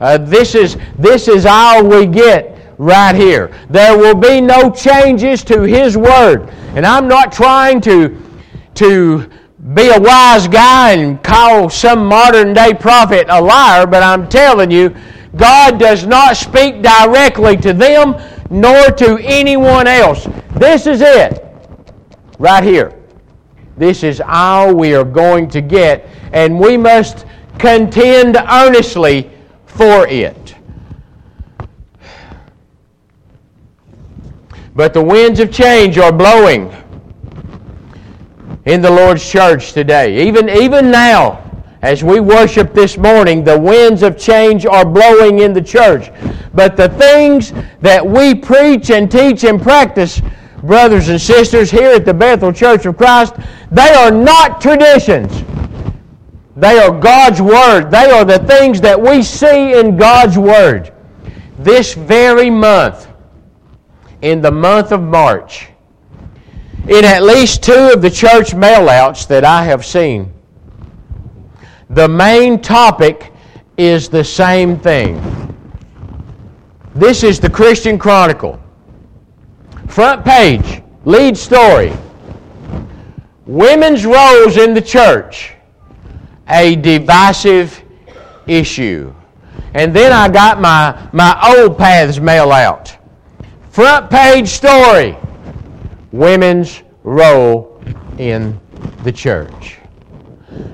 Uh, 0.00 0.18
this, 0.18 0.54
is, 0.54 0.76
this 0.98 1.28
is 1.28 1.46
all 1.46 1.84
we 1.84 2.06
get 2.06 2.74
right 2.78 3.14
here. 3.14 3.52
There 3.70 3.96
will 3.96 4.14
be 4.14 4.40
no 4.40 4.70
changes 4.70 5.42
to 5.44 5.62
His 5.62 5.96
Word. 5.96 6.50
And 6.74 6.84
I'm 6.84 7.08
not 7.08 7.32
trying 7.32 7.80
to, 7.82 8.20
to 8.74 9.30
be 9.74 9.88
a 9.88 10.00
wise 10.00 10.46
guy 10.46 10.92
and 10.92 11.22
call 11.24 11.68
some 11.68 12.06
modern 12.06 12.52
day 12.52 12.72
prophet 12.72 13.26
a 13.28 13.40
liar, 13.40 13.86
but 13.86 14.02
I'm 14.02 14.28
telling 14.28 14.70
you, 14.70 14.94
God 15.34 15.80
does 15.80 16.06
not 16.06 16.36
speak 16.36 16.82
directly 16.82 17.56
to 17.58 17.72
them 17.72 18.14
nor 18.48 18.90
to 18.92 19.18
anyone 19.22 19.88
else. 19.88 20.28
This 20.54 20.86
is 20.86 21.00
it. 21.00 21.44
Right 22.38 22.62
here. 22.62 22.92
This 23.76 24.04
is 24.04 24.22
all 24.24 24.72
we 24.74 24.94
are 24.94 25.04
going 25.04 25.48
to 25.50 25.60
get, 25.60 26.08
and 26.32 26.58
we 26.58 26.76
must 26.76 27.26
contend 27.58 28.36
earnestly 28.36 29.30
for 29.66 30.06
it. 30.06 30.54
But 34.74 34.94
the 34.94 35.02
winds 35.02 35.40
of 35.40 35.50
change 35.50 35.98
are 35.98 36.12
blowing 36.12 36.74
in 38.66 38.82
the 38.82 38.90
Lord's 38.90 39.26
church 39.28 39.72
today. 39.72 40.26
Even, 40.26 40.50
even 40.50 40.90
now, 40.90 41.42
as 41.82 42.02
we 42.02 42.18
worship 42.18 42.74
this 42.74 42.98
morning, 42.98 43.44
the 43.44 43.58
winds 43.58 44.02
of 44.02 44.18
change 44.18 44.66
are 44.66 44.84
blowing 44.84 45.38
in 45.38 45.52
the 45.52 45.62
church. 45.62 46.10
But 46.52 46.76
the 46.76 46.88
things 46.88 47.52
that 47.80 48.04
we 48.04 48.34
preach 48.34 48.90
and 48.90 49.10
teach 49.10 49.44
and 49.44 49.62
practice, 49.62 50.20
brothers 50.62 51.08
and 51.08 51.20
sisters, 51.20 51.70
here 51.70 51.92
at 51.92 52.04
the 52.04 52.14
Bethel 52.14 52.52
Church 52.52 52.86
of 52.86 52.96
Christ, 52.96 53.36
they 53.70 53.94
are 53.94 54.10
not 54.10 54.60
traditions. 54.60 55.44
They 56.56 56.78
are 56.78 56.90
God's 56.98 57.40
Word. 57.40 57.90
They 57.90 58.10
are 58.10 58.24
the 58.24 58.40
things 58.40 58.80
that 58.80 59.00
we 59.00 59.22
see 59.22 59.78
in 59.78 59.96
God's 59.96 60.38
Word. 60.38 60.92
This 61.58 61.94
very 61.94 62.50
month, 62.50 63.06
in 64.22 64.40
the 64.40 64.50
month 64.50 64.90
of 64.90 65.02
March 65.02 65.68
in 66.88 67.04
at 67.04 67.24
least 67.24 67.64
two 67.64 67.90
of 67.92 68.00
the 68.00 68.10
church 68.10 68.52
mailouts 68.52 69.26
that 69.26 69.44
I 69.44 69.64
have 69.64 69.84
seen. 69.84 70.32
The 71.90 72.08
main 72.08 72.60
topic 72.60 73.32
is 73.76 74.08
the 74.08 74.22
same 74.22 74.78
thing. 74.78 75.20
This 76.94 77.24
is 77.24 77.40
the 77.40 77.50
Christian 77.50 77.98
Chronicle. 77.98 78.60
Front 79.88 80.24
page, 80.24 80.82
lead 81.04 81.36
story. 81.36 81.92
Women's 83.46 84.06
roles 84.06 84.56
in 84.56 84.72
the 84.72 84.80
church, 84.80 85.54
a 86.48 86.76
divisive 86.76 87.82
issue. 88.46 89.12
And 89.74 89.94
then 89.94 90.12
I 90.12 90.28
got 90.28 90.60
my, 90.60 91.08
my 91.12 91.56
old 91.56 91.76
paths 91.76 92.20
mail 92.20 92.52
out. 92.52 92.96
Front 93.70 94.08
page 94.08 94.48
story 94.48 95.16
Women's 96.16 96.82
role 97.02 97.82
in 98.18 98.58
the 99.04 99.12
church. 99.12 99.78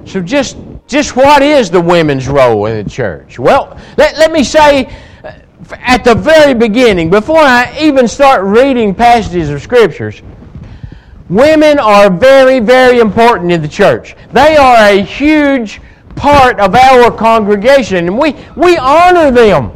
So, 0.05 0.21
just, 0.21 0.57
just 0.87 1.17
what 1.17 1.43
is 1.43 1.69
the 1.69 1.81
women's 1.81 2.29
role 2.29 2.67
in 2.67 2.85
the 2.85 2.89
church? 2.89 3.39
Well, 3.39 3.77
let, 3.97 4.17
let 4.19 4.31
me 4.31 4.45
say 4.45 4.87
uh, 5.25 5.33
at 5.71 6.05
the 6.05 6.15
very 6.15 6.55
beginning, 6.55 7.11
before 7.11 7.41
I 7.41 7.77
even 7.81 8.07
start 8.07 8.45
reading 8.45 8.95
passages 8.95 9.51
of 9.51 9.61
scriptures, 9.61 10.23
women 11.29 11.81
are 11.81 12.09
very, 12.09 12.61
very 12.61 13.01
important 13.01 13.51
in 13.51 13.63
the 13.63 13.69
church. 13.69 14.15
They 14.33 14.57
are 14.57 14.77
a 14.77 15.03
huge 15.03 15.81
part 16.15 16.61
of 16.61 16.75
our 16.77 17.11
congregation, 17.11 18.07
and 18.07 18.17
we, 18.17 18.37
we 18.57 18.77
honor 18.77 19.33
them. 19.33 19.73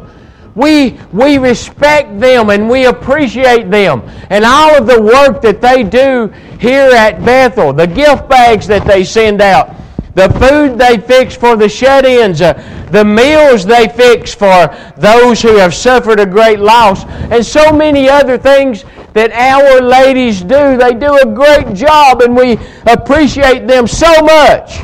We, 0.57 0.99
we 1.13 1.37
respect 1.37 2.19
them 2.19 2.49
and 2.49 2.69
we 2.69 2.87
appreciate 2.87 3.71
them 3.71 4.03
and 4.31 4.43
all 4.43 4.75
of 4.75 4.87
the 4.87 5.01
work 5.01 5.43
that 5.43 5.61
they 5.61 5.83
do 5.83 6.29
here 6.59 6.91
at 6.91 7.23
Bethel, 7.23 7.75
the 7.75 7.87
gift 7.87 8.27
bags 8.27 8.67
that 8.69 8.87
they 8.87 9.05
send 9.05 9.43
out, 9.43 9.77
the 10.15 10.31
food 10.41 10.79
they 10.79 10.97
fix 10.97 11.37
for 11.37 11.57
the 11.57 11.69
shut 11.69 12.07
ins, 12.07 12.41
uh, 12.41 12.55
the 12.91 13.05
meals 13.05 13.67
they 13.67 13.87
fix 13.87 14.35
for 14.35 14.75
those 14.97 15.43
who 15.43 15.57
have 15.57 15.75
suffered 15.75 16.21
a 16.21 16.27
great 16.27 16.59
loss, 16.59 17.05
and 17.31 17.45
so 17.45 17.71
many 17.71 18.09
other 18.09 18.39
things 18.39 18.87
that 19.13 19.33
our 19.33 19.83
ladies 19.83 20.41
do. 20.41 20.79
They 20.79 20.95
do 20.95 21.19
a 21.19 21.27
great 21.27 21.75
job 21.75 22.23
and 22.23 22.35
we 22.35 22.59
appreciate 22.87 23.67
them 23.67 23.87
so 23.87 24.11
much. 24.23 24.81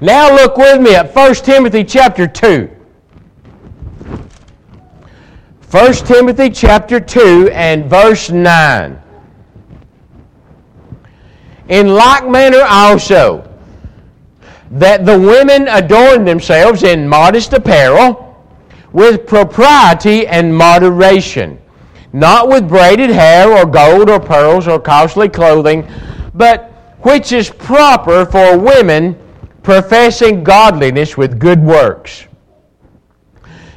Now 0.00 0.34
look 0.34 0.56
with 0.56 0.80
me 0.80 0.96
at 0.96 1.14
1 1.14 1.34
Timothy 1.34 1.84
chapter 1.84 2.26
2. 2.26 2.77
1 5.70 5.92
Timothy 5.92 6.48
chapter 6.48 6.98
2 6.98 7.50
and 7.52 7.90
verse 7.90 8.30
9. 8.30 8.98
In 11.68 11.88
like 11.88 12.26
manner 12.26 12.62
also, 12.66 13.46
that 14.70 15.04
the 15.04 15.18
women 15.18 15.68
adorn 15.68 16.24
themselves 16.24 16.84
in 16.84 17.06
modest 17.06 17.52
apparel 17.52 18.42
with 18.92 19.26
propriety 19.26 20.26
and 20.26 20.56
moderation, 20.56 21.60
not 22.14 22.48
with 22.48 22.66
braided 22.66 23.10
hair 23.10 23.52
or 23.52 23.66
gold 23.66 24.08
or 24.08 24.20
pearls 24.20 24.66
or 24.66 24.80
costly 24.80 25.28
clothing, 25.28 25.86
but 26.32 26.70
which 27.02 27.32
is 27.32 27.50
proper 27.50 28.24
for 28.24 28.56
women 28.56 29.14
professing 29.62 30.42
godliness 30.42 31.18
with 31.18 31.38
good 31.38 31.62
works. 31.62 32.27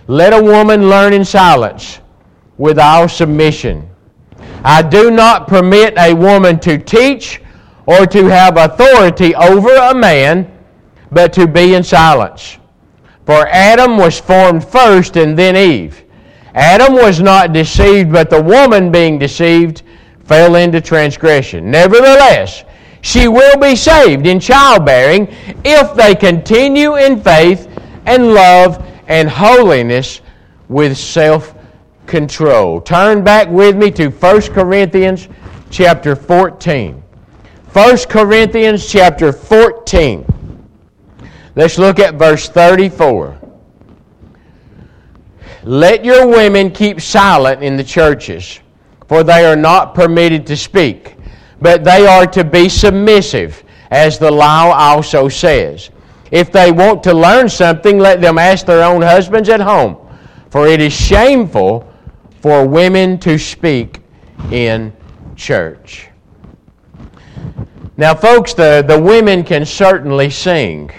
Let 0.07 0.33
a 0.33 0.41
woman 0.41 0.89
learn 0.89 1.13
in 1.13 1.23
silence 1.23 1.99
with 2.57 2.79
our 2.79 3.07
submission. 3.07 3.89
I 4.63 4.81
do 4.81 5.11
not 5.11 5.47
permit 5.47 5.93
a 5.97 6.13
woman 6.13 6.59
to 6.59 6.77
teach 6.77 7.41
or 7.85 8.05
to 8.05 8.25
have 8.25 8.57
authority 8.57 9.35
over 9.35 9.73
a 9.75 9.93
man, 9.93 10.51
but 11.11 11.33
to 11.33 11.47
be 11.47 11.75
in 11.75 11.83
silence. 11.83 12.57
For 13.25 13.47
Adam 13.47 13.97
was 13.97 14.19
formed 14.19 14.63
first 14.63 15.17
and 15.17 15.37
then 15.37 15.55
Eve. 15.55 16.03
Adam 16.53 16.93
was 16.93 17.21
not 17.21 17.53
deceived, 17.53 18.11
but 18.11 18.29
the 18.29 18.41
woman 18.41 18.91
being 18.91 19.17
deceived 19.17 19.83
fell 20.25 20.55
into 20.55 20.81
transgression. 20.81 21.71
Nevertheless, 21.71 22.63
she 23.01 23.27
will 23.27 23.57
be 23.57 23.75
saved 23.75 24.27
in 24.27 24.39
childbearing 24.39 25.27
if 25.63 25.95
they 25.95 26.13
continue 26.13 26.97
in 26.97 27.21
faith 27.21 27.67
and 28.05 28.33
love 28.33 28.85
and 29.11 29.29
holiness 29.29 30.21
with 30.69 30.97
self 30.97 31.53
control. 32.07 32.79
Turn 32.79 33.25
back 33.25 33.49
with 33.49 33.75
me 33.75 33.91
to 33.91 34.07
1 34.07 34.41
Corinthians 34.53 35.27
chapter 35.69 36.15
14. 36.15 37.03
1 37.73 37.97
Corinthians 38.09 38.89
chapter 38.89 39.33
14. 39.33 40.25
Let's 41.57 41.77
look 41.77 41.99
at 41.99 42.15
verse 42.15 42.47
34. 42.47 43.37
Let 45.63 46.05
your 46.05 46.25
women 46.27 46.71
keep 46.71 47.01
silent 47.01 47.61
in 47.61 47.75
the 47.75 47.83
churches, 47.83 48.61
for 49.09 49.23
they 49.25 49.43
are 49.43 49.57
not 49.57 49.93
permitted 49.93 50.47
to 50.47 50.55
speak, 50.55 51.17
but 51.59 51.83
they 51.83 52.07
are 52.07 52.25
to 52.27 52.45
be 52.45 52.69
submissive, 52.69 53.61
as 53.91 54.17
the 54.17 54.31
law 54.31 54.71
also 54.73 55.27
says. 55.27 55.89
If 56.31 56.51
they 56.51 56.71
want 56.71 57.03
to 57.03 57.13
learn 57.13 57.49
something, 57.49 57.99
let 57.99 58.21
them 58.21 58.37
ask 58.37 58.65
their 58.65 58.83
own 58.83 59.01
husbands 59.01 59.49
at 59.49 59.59
home, 59.59 59.97
for 60.49 60.65
it 60.67 60.81
is 60.81 60.93
shameful 60.93 61.91
for 62.41 62.67
women 62.67 63.19
to 63.19 63.37
speak 63.37 63.99
in 64.51 64.93
church. 65.35 66.07
Now, 67.97 68.15
folks, 68.15 68.53
the, 68.53 68.83
the 68.87 68.99
women 68.99 69.43
can 69.43 69.65
certainly 69.65 70.29
sing. 70.29 70.91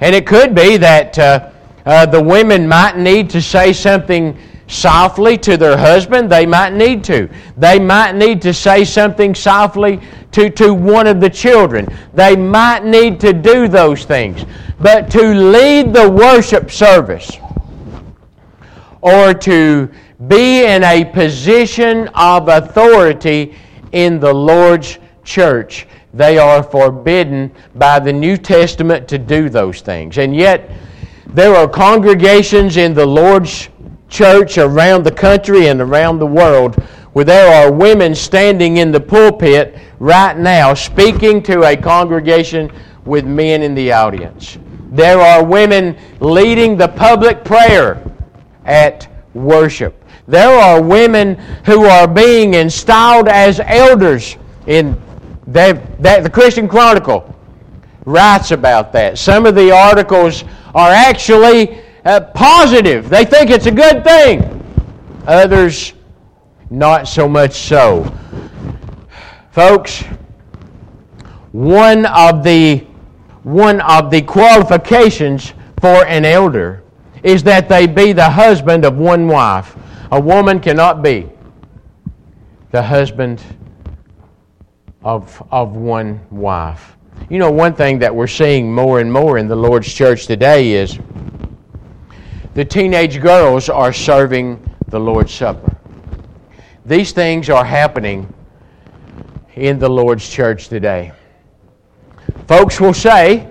And 0.00 0.14
it 0.14 0.26
could 0.26 0.54
be 0.54 0.76
that 0.78 1.18
uh, 1.18 1.50
uh, 1.86 2.06
the 2.06 2.22
women 2.22 2.66
might 2.66 2.96
need 2.96 3.30
to 3.30 3.42
say 3.42 3.72
something 3.72 4.36
softly 4.66 5.36
to 5.38 5.56
their 5.56 5.76
husband. 5.76 6.30
They 6.30 6.46
might 6.46 6.72
need 6.72 7.04
to. 7.04 7.28
They 7.56 7.78
might 7.78 8.14
need 8.14 8.40
to 8.42 8.54
say 8.54 8.84
something 8.84 9.34
softly 9.34 10.00
to, 10.32 10.50
to 10.50 10.72
one 10.72 11.06
of 11.06 11.20
the 11.20 11.30
children. 11.30 11.86
They 12.12 12.36
might 12.36 12.84
need 12.84 13.20
to 13.20 13.32
do 13.32 13.68
those 13.68 14.04
things. 14.04 14.44
But 14.80 15.10
to 15.12 15.34
lead 15.34 15.92
the 15.92 16.10
worship 16.10 16.70
service 16.70 17.30
or 19.00 19.34
to 19.34 19.90
be 20.28 20.64
in 20.64 20.82
a 20.82 21.04
position 21.04 22.08
of 22.14 22.48
authority 22.48 23.54
in 23.92 24.18
the 24.18 24.32
Lord's 24.32 24.98
church 25.24 25.86
they 26.14 26.38
are 26.38 26.62
forbidden 26.62 27.50
by 27.74 27.98
the 27.98 28.12
New 28.12 28.36
Testament 28.36 29.08
to 29.08 29.18
do 29.18 29.48
those 29.48 29.80
things. 29.80 30.18
And 30.18 30.34
yet, 30.34 30.70
there 31.26 31.54
are 31.56 31.68
congregations 31.68 32.76
in 32.76 32.94
the 32.94 33.04
Lord's 33.04 33.68
church 34.14 34.58
around 34.58 35.02
the 35.02 35.10
country 35.10 35.66
and 35.66 35.80
around 35.80 36.20
the 36.20 36.26
world 36.26 36.76
where 37.14 37.24
there 37.24 37.52
are 37.52 37.72
women 37.72 38.14
standing 38.14 38.76
in 38.76 38.92
the 38.92 39.00
pulpit 39.00 39.76
right 39.98 40.38
now 40.38 40.72
speaking 40.72 41.42
to 41.42 41.64
a 41.64 41.76
congregation 41.76 42.70
with 43.04 43.24
men 43.24 43.62
in 43.62 43.74
the 43.74 43.90
audience. 43.90 44.56
There 44.92 45.18
are 45.18 45.44
women 45.44 45.96
leading 46.20 46.76
the 46.76 46.86
public 46.86 47.44
prayer 47.44 48.00
at 48.64 49.08
worship. 49.34 50.04
There 50.28 50.58
are 50.60 50.80
women 50.80 51.34
who 51.66 51.84
are 51.84 52.06
being 52.06 52.54
installed 52.54 53.26
as 53.28 53.58
elders 53.58 54.36
in 54.68 55.00
that, 55.48 56.00
the 56.22 56.30
Christian 56.30 56.68
Chronicle 56.68 57.34
writes 58.06 58.52
about 58.52 58.92
that. 58.92 59.18
Some 59.18 59.44
of 59.44 59.56
the 59.56 59.72
articles 59.72 60.44
are 60.74 60.90
actually 60.90 61.83
uh, 62.04 62.20
positive. 62.34 63.08
They 63.08 63.24
think 63.24 63.50
it's 63.50 63.66
a 63.66 63.72
good 63.72 64.04
thing. 64.04 64.60
Others, 65.26 65.94
not 66.70 67.08
so 67.08 67.28
much 67.28 67.54
so. 67.54 68.12
Folks, 69.50 70.02
one 71.52 72.06
of 72.06 72.42
the 72.42 72.84
one 73.44 73.80
of 73.82 74.10
the 74.10 74.22
qualifications 74.22 75.52
for 75.80 76.06
an 76.06 76.24
elder 76.24 76.82
is 77.22 77.42
that 77.42 77.68
they 77.68 77.86
be 77.86 78.12
the 78.12 78.28
husband 78.28 78.84
of 78.84 78.96
one 78.96 79.28
wife. 79.28 79.76
A 80.12 80.20
woman 80.20 80.60
cannot 80.60 81.02
be 81.02 81.28
the 82.70 82.82
husband 82.82 83.42
of, 85.02 85.42
of 85.50 85.76
one 85.76 86.20
wife. 86.30 86.96
You 87.28 87.38
know, 87.38 87.50
one 87.50 87.74
thing 87.74 87.98
that 87.98 88.14
we're 88.14 88.26
seeing 88.26 88.72
more 88.72 89.00
and 89.00 89.12
more 89.12 89.38
in 89.38 89.46
the 89.46 89.56
Lord's 89.56 89.92
church 89.92 90.26
today 90.26 90.72
is 90.72 90.98
the 92.54 92.64
teenage 92.64 93.20
girls 93.20 93.68
are 93.68 93.92
serving 93.92 94.62
the 94.88 94.98
Lord's 94.98 95.34
Supper. 95.34 95.76
These 96.86 97.12
things 97.12 97.50
are 97.50 97.64
happening 97.64 98.32
in 99.56 99.78
the 99.78 99.88
Lord's 99.88 100.28
church 100.28 100.68
today. 100.68 101.12
Folks 102.46 102.80
will 102.80 102.94
say, 102.94 103.48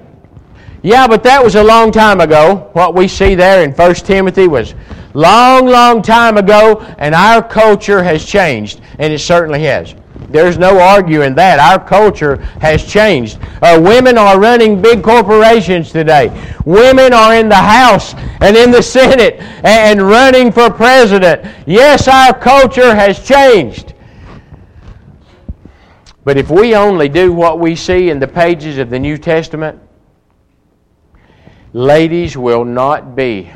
yeah, 0.83 1.07
but 1.07 1.23
that 1.23 1.43
was 1.43 1.55
a 1.55 1.63
long 1.63 1.91
time 1.91 2.21
ago. 2.21 2.69
What 2.73 2.93
we 2.95 3.07
see 3.07 3.35
there 3.35 3.63
in 3.63 3.71
1 3.71 3.95
Timothy 3.95 4.47
was 4.47 4.73
long, 5.13 5.65
long 5.65 6.01
time 6.01 6.37
ago, 6.37 6.81
and 6.97 7.13
our 7.15 7.41
culture 7.41 8.03
has 8.03 8.25
changed, 8.25 8.81
and 8.99 9.13
it 9.13 9.19
certainly 9.19 9.63
has. 9.63 9.95
There's 10.29 10.57
no 10.57 10.79
arguing 10.79 11.35
that. 11.35 11.59
Our 11.59 11.83
culture 11.83 12.37
has 12.61 12.83
changed. 12.83 13.39
Uh, 13.61 13.79
women 13.81 14.17
are 14.17 14.39
running 14.39 14.81
big 14.81 15.03
corporations 15.03 15.91
today. 15.91 16.29
Women 16.65 17.13
are 17.13 17.35
in 17.35 17.49
the 17.49 17.55
House 17.55 18.13
and 18.41 18.55
in 18.55 18.71
the 18.71 18.81
Senate 18.81 19.39
and 19.63 20.01
running 20.01 20.51
for 20.51 20.69
president. 20.69 21.45
Yes, 21.67 22.07
our 22.07 22.37
culture 22.37 22.95
has 22.95 23.25
changed. 23.25 23.93
But 26.23 26.37
if 26.37 26.49
we 26.49 26.75
only 26.75 27.09
do 27.09 27.33
what 27.33 27.59
we 27.59 27.75
see 27.75 28.09
in 28.09 28.19
the 28.19 28.27
pages 28.27 28.77
of 28.77 28.89
the 28.89 28.99
New 28.99 29.17
Testament, 29.17 29.79
ladies 31.73 32.37
will 32.37 32.63
not 32.63 33.15
be 33.15 33.51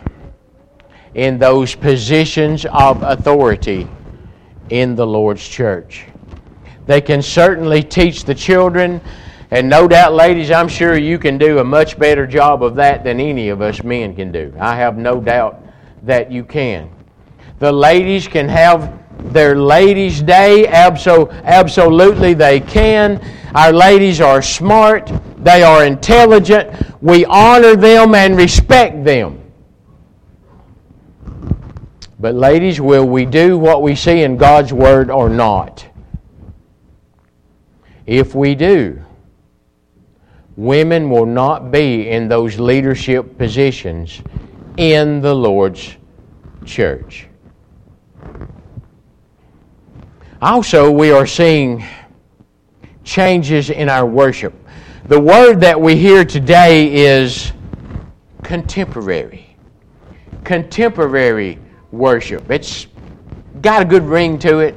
in 1.14 1.40
those 1.40 1.76
positions 1.76 2.66
of 2.66 3.02
authority 3.04 3.88
in 4.70 4.96
the 4.96 5.08
Lord's 5.08 5.48
church. 5.48 6.06
They 6.88 7.02
can 7.02 7.22
certainly 7.22 7.84
teach 7.84 8.24
the 8.24 8.34
children. 8.34 9.00
And 9.52 9.70
no 9.70 9.88
doubt, 9.88 10.14
ladies, 10.14 10.52
I'm 10.52 10.68
sure 10.68 10.98
you 10.98 11.20
can 11.20 11.38
do 11.38 11.60
a 11.60 11.64
much 11.64 12.00
better 12.00 12.26
job 12.26 12.64
of 12.64 12.76
that 12.76 13.04
than 13.04 13.20
any 13.20 13.50
of 13.50 13.62
us 13.62 13.84
men 13.84 14.16
can 14.16 14.32
do. 14.32 14.54
I 14.60 14.76
have 14.76 14.98
no 14.98 15.22
doubt 15.22 15.62
that 16.04 16.32
you 16.32 16.44
can. 16.44 16.90
The 17.60 17.72
ladies 17.72 18.28
can 18.28 18.50
have 18.50 19.00
their 19.34 19.56
ladies' 19.56 20.22
day. 20.22 20.66
Abso- 20.68 21.32
absolutely, 21.44 22.34
they 22.34 22.60
can. 22.60 23.22
Our 23.56 23.74
ladies 23.74 24.22
are 24.22 24.42
smart. 24.42 25.12
They 25.38 25.64
are 25.64 25.86
intelligent. 25.86 26.70
We 27.02 27.26
honor 27.26 27.76
them 27.76 28.16
and 28.16 28.38
respect 28.38 29.04
them. 29.04 29.42
But, 32.20 32.36
ladies, 32.36 32.82
will 32.82 33.06
we 33.06 33.26
do 33.26 33.58
what 33.58 33.82
we 33.82 33.96
see 33.96 34.24
in 34.24 34.38
God's 34.38 34.74
Word 34.74 35.10
or 35.10 35.30
not? 35.30 35.87
If 38.08 38.34
we 38.34 38.56
do, 38.56 39.04
women 40.56 41.10
will 41.10 41.26
not 41.26 41.72
be 41.72 42.10
in 42.10 42.30
those 42.30 42.58
leadership 42.58 43.38
positions 43.38 44.22
in 44.78 45.20
the 45.20 45.36
Lord's 45.36 45.98
church. 46.64 47.28
Also, 50.42 50.90
we 50.90 51.12
are 51.12 51.28
seeing 51.28 51.86
changes 53.04 53.70
in 53.70 53.90
our 53.90 54.06
worship. 54.06 54.54
The 55.08 55.20
word 55.20 55.60
that 55.62 55.80
we 55.80 55.98
hear 55.98 56.24
today 56.24 56.94
is 56.94 57.52
contemporary. 58.42 59.58
Contemporary 60.46 61.60
worship. 61.92 62.50
It's 62.50 62.88
got 63.62 63.82
a 63.82 63.86
good 63.86 64.04
ring 64.04 64.40
to 64.40 64.60
it. 64.60 64.76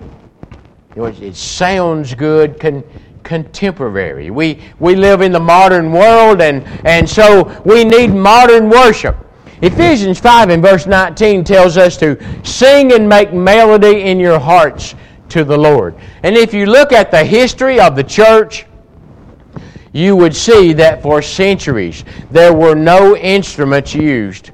It 0.96 1.36
sounds 1.36 2.14
good. 2.14 2.58
Con- 2.58 2.82
contemporary. 3.22 4.30
We, 4.30 4.60
we 4.78 4.94
live 4.94 5.20
in 5.20 5.32
the 5.32 5.40
modern 5.40 5.92
world, 5.92 6.40
and, 6.40 6.64
and 6.86 7.08
so 7.08 7.62
we 7.64 7.84
need 7.84 8.08
modern 8.08 8.68
worship. 8.68 9.16
Ephesians 9.62 10.18
5 10.18 10.50
and 10.50 10.62
verse 10.62 10.86
19 10.86 11.44
tells 11.44 11.76
us 11.76 11.96
to 11.98 12.18
sing 12.44 12.92
and 12.92 13.08
make 13.08 13.32
melody 13.32 14.02
in 14.02 14.18
your 14.18 14.38
hearts 14.38 14.94
to 15.28 15.44
the 15.44 15.56
Lord. 15.56 15.94
And 16.22 16.36
if 16.36 16.54
you 16.54 16.66
look 16.66 16.92
at 16.92 17.10
the 17.10 17.24
history 17.24 17.78
of 17.78 17.94
the 17.94 18.04
church, 18.04 18.66
you 19.92 20.16
would 20.16 20.34
see 20.34 20.72
that 20.74 21.02
for 21.02 21.20
centuries 21.20 22.04
there 22.30 22.54
were 22.54 22.74
no 22.74 23.16
instruments 23.16 23.94
used 23.94 24.50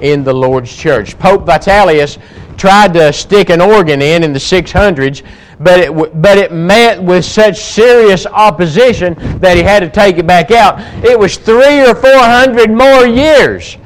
in 0.00 0.24
the 0.24 0.32
Lord's 0.32 0.74
church. 0.74 1.18
Pope 1.18 1.46
Vitalius 1.46 2.18
tried 2.56 2.92
to 2.94 3.12
stick 3.12 3.50
an 3.50 3.60
organ 3.60 4.02
in 4.02 4.24
in 4.24 4.32
the 4.32 4.38
600s, 4.38 5.22
but 5.60 5.80
it, 5.80 6.22
but 6.22 6.38
it 6.38 6.52
met 6.52 7.02
with 7.02 7.24
such 7.24 7.58
serious 7.58 8.26
opposition 8.26 9.14
that 9.40 9.56
he 9.56 9.62
had 9.62 9.80
to 9.80 9.90
take 9.90 10.18
it 10.18 10.26
back 10.26 10.50
out. 10.50 10.80
It 11.04 11.18
was 11.18 11.36
three 11.36 11.80
or 11.80 11.94
four 11.94 12.18
hundred 12.18 12.70
more 12.70 13.06
years 13.06 13.76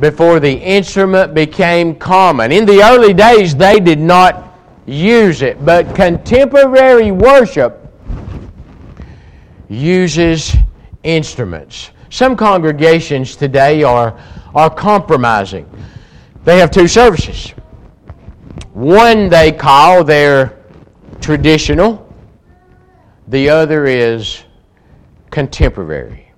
before 0.00 0.40
the 0.40 0.52
instrument 0.52 1.34
became 1.34 1.94
common. 1.94 2.52
In 2.52 2.66
the 2.66 2.82
early 2.82 3.14
days, 3.14 3.54
they 3.54 3.80
did 3.80 4.00
not 4.00 4.54
use 4.86 5.42
it, 5.42 5.64
but 5.64 5.94
contemporary 5.94 7.10
worship 7.12 7.80
uses 9.68 10.54
instruments. 11.02 11.90
Some 12.10 12.36
congregations 12.36 13.36
today 13.36 13.82
are, 13.82 14.18
are 14.54 14.70
compromising. 14.70 15.68
They 16.44 16.58
have 16.58 16.70
two 16.70 16.88
services. 16.88 17.50
One 18.72 19.28
they 19.28 19.52
call 19.52 20.04
their 20.04 20.58
traditional, 21.20 22.12
the 23.28 23.48
other 23.48 23.86
is 23.86 24.44
contemporary. 25.30 26.32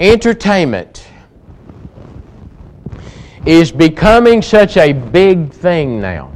Entertainment 0.00 1.06
is 3.44 3.72
becoming 3.72 4.40
such 4.42 4.76
a 4.76 4.92
big 4.92 5.50
thing 5.50 6.00
now. 6.00 6.32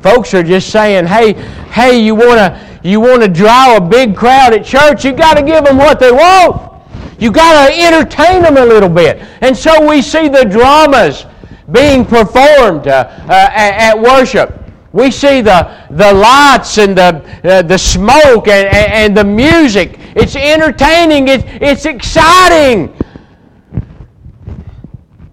Folks 0.00 0.34
are 0.34 0.42
just 0.42 0.70
saying, 0.70 1.06
"Hey, 1.06 1.32
hey, 1.70 1.98
you 1.98 2.14
want 2.14 2.38
to 2.38 2.60
you 2.82 3.00
want 3.00 3.22
to 3.22 3.28
draw 3.28 3.76
a 3.76 3.80
big 3.80 4.14
crowd 4.14 4.52
at 4.52 4.64
church? 4.64 5.04
You 5.04 5.12
got 5.12 5.38
to 5.38 5.42
give 5.42 5.64
them 5.64 5.78
what 5.78 5.98
they 5.98 6.12
want. 6.12 6.73
You 7.18 7.30
got 7.30 7.68
to 7.68 7.74
entertain 7.74 8.42
them 8.42 8.56
a 8.56 8.64
little 8.64 8.88
bit." 8.88 9.18
And 9.40 9.56
so 9.56 9.86
we 9.86 10.02
see 10.02 10.28
the 10.28 10.44
dramas 10.44 11.26
being 11.72 12.04
performed 12.04 12.88
uh, 12.88 13.08
uh, 13.28 13.32
at, 13.32 13.96
at, 13.96 14.00
worship. 14.00 14.60
We 14.92 15.10
see 15.10 15.40
the, 15.40 15.86
the 15.90 16.12
lights 16.12 16.78
and 16.78 16.96
the, 16.96 17.24
uh, 17.42 17.62
the 17.62 17.78
smoke 17.78 18.48
and, 18.48 18.68
and, 18.68 18.92
and, 18.92 19.16
the 19.16 19.24
music. 19.24 19.98
It's 20.14 20.36
entertaining, 20.36 21.28
it's, 21.28 21.44
it's 21.46 21.86
exciting. 21.86 22.94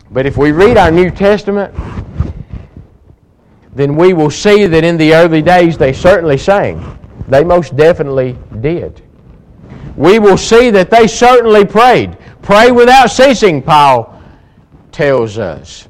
But 0.09 0.25
if 0.25 0.37
we 0.37 0.51
read 0.51 0.77
our 0.77 0.89
New 0.89 1.11
Testament, 1.11 1.73
then 3.73 3.95
we 3.95 4.13
will 4.13 4.31
see 4.31 4.65
that 4.67 4.83
in 4.83 4.97
the 4.97 5.13
early 5.13 5.41
days 5.41 5.77
they 5.77 5.93
certainly 5.93 6.37
sang. 6.37 6.97
They 7.27 7.43
most 7.43 7.75
definitely 7.75 8.37
did. 8.61 9.01
We 9.95 10.19
will 10.19 10.37
see 10.37 10.69
that 10.71 10.89
they 10.89 11.07
certainly 11.07 11.65
prayed. 11.65 12.17
Pray 12.41 12.71
without 12.71 13.07
ceasing, 13.07 13.61
Paul 13.61 14.21
tells 14.91 15.37
us. 15.37 15.87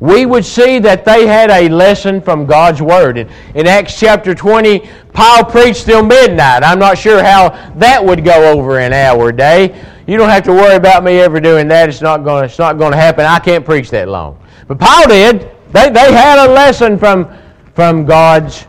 We 0.00 0.26
would 0.26 0.44
see 0.44 0.78
that 0.78 1.04
they 1.04 1.26
had 1.26 1.50
a 1.50 1.68
lesson 1.68 2.20
from 2.20 2.46
God's 2.46 2.80
Word. 2.80 3.18
In, 3.18 3.28
in 3.54 3.66
Acts 3.66 3.98
chapter 3.98 4.34
20, 4.34 4.88
Paul 5.12 5.44
preached 5.44 5.86
till 5.86 6.04
midnight. 6.04 6.62
I'm 6.62 6.78
not 6.78 6.96
sure 6.96 7.22
how 7.22 7.50
that 7.76 8.04
would 8.04 8.24
go 8.24 8.52
over 8.52 8.78
in 8.80 8.92
our 8.92 9.32
day. 9.32 9.84
You 10.06 10.16
don't 10.16 10.28
have 10.28 10.44
to 10.44 10.52
worry 10.52 10.76
about 10.76 11.02
me 11.02 11.18
ever 11.18 11.40
doing 11.40 11.66
that. 11.68 11.88
It's 11.88 12.00
not 12.00 12.18
going 12.18 12.48
to, 12.48 12.96
happen. 12.96 13.24
I 13.24 13.40
can't 13.40 13.64
preach 13.64 13.90
that 13.90 14.08
long. 14.08 14.38
But 14.68 14.78
Paul 14.78 15.08
did. 15.08 15.50
They, 15.72 15.90
they 15.90 16.12
had 16.12 16.48
a 16.48 16.52
lesson 16.52 16.96
from, 16.96 17.36
from 17.74 18.06
God's 18.06 18.66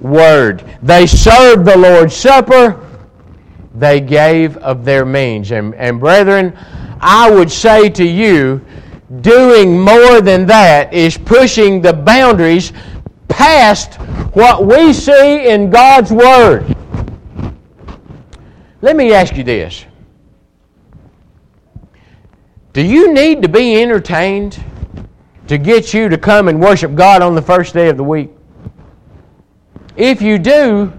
Word. 0.00 0.64
They 0.82 1.06
served 1.06 1.64
the 1.64 1.78
Lord's 1.78 2.16
Supper. 2.16 2.83
They 3.74 4.00
gave 4.00 4.56
of 4.58 4.84
their 4.84 5.04
means. 5.04 5.50
And, 5.50 5.74
and 5.74 5.98
brethren, 5.98 6.56
I 7.00 7.30
would 7.30 7.50
say 7.50 7.90
to 7.90 8.04
you, 8.04 8.64
doing 9.20 9.78
more 9.78 10.20
than 10.20 10.46
that 10.46 10.92
is 10.92 11.18
pushing 11.18 11.80
the 11.80 11.92
boundaries 11.92 12.72
past 13.28 13.94
what 14.34 14.64
we 14.64 14.92
see 14.92 15.48
in 15.48 15.70
God's 15.70 16.12
Word. 16.12 16.74
Let 18.80 18.96
me 18.96 19.12
ask 19.12 19.36
you 19.36 19.44
this 19.44 19.84
do 22.72 22.82
you 22.82 23.12
need 23.12 23.40
to 23.42 23.48
be 23.48 23.80
entertained 23.80 24.62
to 25.46 25.58
get 25.58 25.94
you 25.94 26.08
to 26.08 26.18
come 26.18 26.48
and 26.48 26.60
worship 26.60 26.94
God 26.94 27.22
on 27.22 27.34
the 27.34 27.42
first 27.42 27.72
day 27.72 27.88
of 27.88 27.96
the 27.96 28.04
week? 28.04 28.30
If 29.96 30.20
you 30.20 30.38
do, 30.38 30.92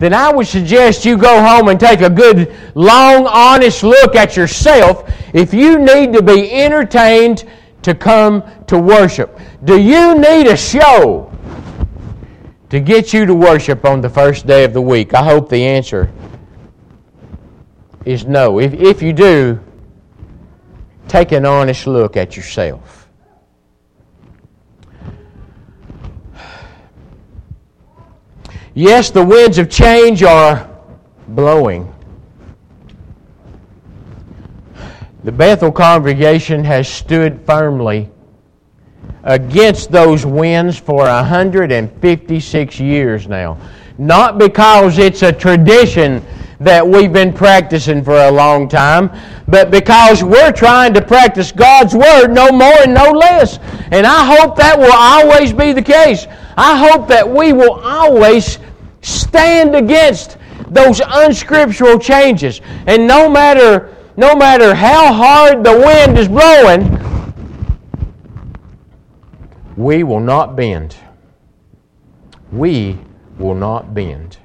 then 0.00 0.14
I 0.14 0.32
would 0.32 0.46
suggest 0.46 1.04
you 1.04 1.16
go 1.16 1.42
home 1.42 1.68
and 1.68 1.78
take 1.78 2.00
a 2.00 2.10
good, 2.10 2.54
long, 2.74 3.26
honest 3.26 3.82
look 3.82 4.14
at 4.14 4.36
yourself 4.36 5.10
if 5.34 5.52
you 5.52 5.78
need 5.78 6.12
to 6.12 6.22
be 6.22 6.52
entertained 6.52 7.44
to 7.82 7.94
come 7.94 8.42
to 8.66 8.78
worship. 8.78 9.38
Do 9.64 9.80
you 9.80 10.18
need 10.18 10.46
a 10.46 10.56
show 10.56 11.32
to 12.70 12.80
get 12.80 13.12
you 13.12 13.26
to 13.26 13.34
worship 13.34 13.84
on 13.84 14.00
the 14.00 14.10
first 14.10 14.46
day 14.46 14.64
of 14.64 14.72
the 14.72 14.82
week? 14.82 15.14
I 15.14 15.24
hope 15.24 15.48
the 15.48 15.64
answer 15.64 16.10
is 18.04 18.26
no. 18.26 18.58
If, 18.58 18.74
if 18.74 19.02
you 19.02 19.12
do, 19.12 19.60
Take 21.08 21.32
an 21.32 21.46
honest 21.46 21.86
look 21.86 22.18
at 22.18 22.36
yourself. 22.36 22.97
Yes, 28.78 29.10
the 29.10 29.24
winds 29.24 29.58
of 29.58 29.68
change 29.68 30.22
are 30.22 30.70
blowing. 31.26 31.92
The 35.24 35.32
Bethel 35.32 35.72
congregation 35.72 36.62
has 36.62 36.88
stood 36.88 37.40
firmly 37.44 38.08
against 39.24 39.90
those 39.90 40.24
winds 40.24 40.78
for 40.78 41.06
156 41.06 42.78
years 42.78 43.26
now. 43.26 43.58
Not 43.98 44.38
because 44.38 44.98
it's 44.98 45.22
a 45.22 45.32
tradition 45.32 46.24
that 46.60 46.86
we've 46.86 47.12
been 47.12 47.32
practicing 47.32 48.04
for 48.04 48.16
a 48.16 48.30
long 48.30 48.68
time, 48.68 49.10
but 49.48 49.72
because 49.72 50.22
we're 50.22 50.52
trying 50.52 50.94
to 50.94 51.02
practice 51.02 51.50
God's 51.50 51.96
Word 51.96 52.28
no 52.28 52.52
more 52.52 52.78
and 52.84 52.94
no 52.94 53.10
less. 53.10 53.58
And 53.90 54.06
I 54.06 54.36
hope 54.36 54.54
that 54.54 54.78
will 54.78 54.92
always 54.92 55.52
be 55.52 55.72
the 55.72 55.82
case. 55.82 56.28
I 56.56 56.76
hope 56.76 57.08
that 57.08 57.28
we 57.28 57.52
will 57.52 57.80
always 57.80 58.58
stand 59.02 59.74
against 59.74 60.38
those 60.68 61.00
unscriptural 61.00 61.98
changes. 61.98 62.60
And 62.86 63.06
no 63.06 63.28
matter, 63.28 63.96
no 64.16 64.34
matter 64.34 64.74
how 64.74 65.12
hard 65.12 65.64
the 65.64 65.78
wind 65.78 66.18
is 66.18 66.28
blowing, 66.28 66.94
we 69.76 70.02
will 70.02 70.20
not 70.20 70.56
bend. 70.56 70.96
We 72.50 72.98
will 73.38 73.54
not 73.54 73.94
bend. 73.94 74.38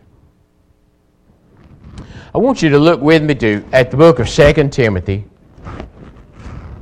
I 2.35 2.37
want 2.37 2.61
you 2.61 2.69
to 2.69 2.79
look 2.79 3.01
with 3.01 3.23
me 3.23 3.35
to 3.35 3.63
at 3.71 3.91
the 3.91 3.97
book 3.97 4.19
of 4.19 4.29
2 4.29 4.69
Timothy. 4.69 5.25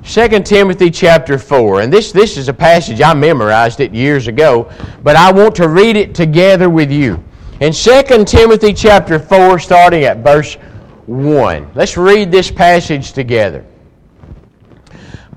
2 0.03 0.27
Timothy 0.41 0.89
chapter 0.89 1.37
4. 1.37 1.81
And 1.81 1.93
this, 1.93 2.11
this 2.11 2.37
is 2.37 2.47
a 2.47 2.53
passage, 2.53 3.01
I 3.01 3.13
memorized 3.13 3.79
it 3.79 3.93
years 3.93 4.27
ago, 4.27 4.71
but 5.03 5.15
I 5.15 5.31
want 5.31 5.55
to 5.55 5.67
read 5.69 5.95
it 5.95 6.15
together 6.15 6.69
with 6.69 6.91
you. 6.91 7.23
In 7.61 7.73
2 7.73 8.25
Timothy 8.25 8.73
chapter 8.73 9.19
4, 9.19 9.59
starting 9.59 10.03
at 10.03 10.23
verse 10.23 10.55
1. 11.05 11.71
Let's 11.75 11.95
read 11.95 12.31
this 12.31 12.49
passage 12.49 13.13
together. 13.13 13.63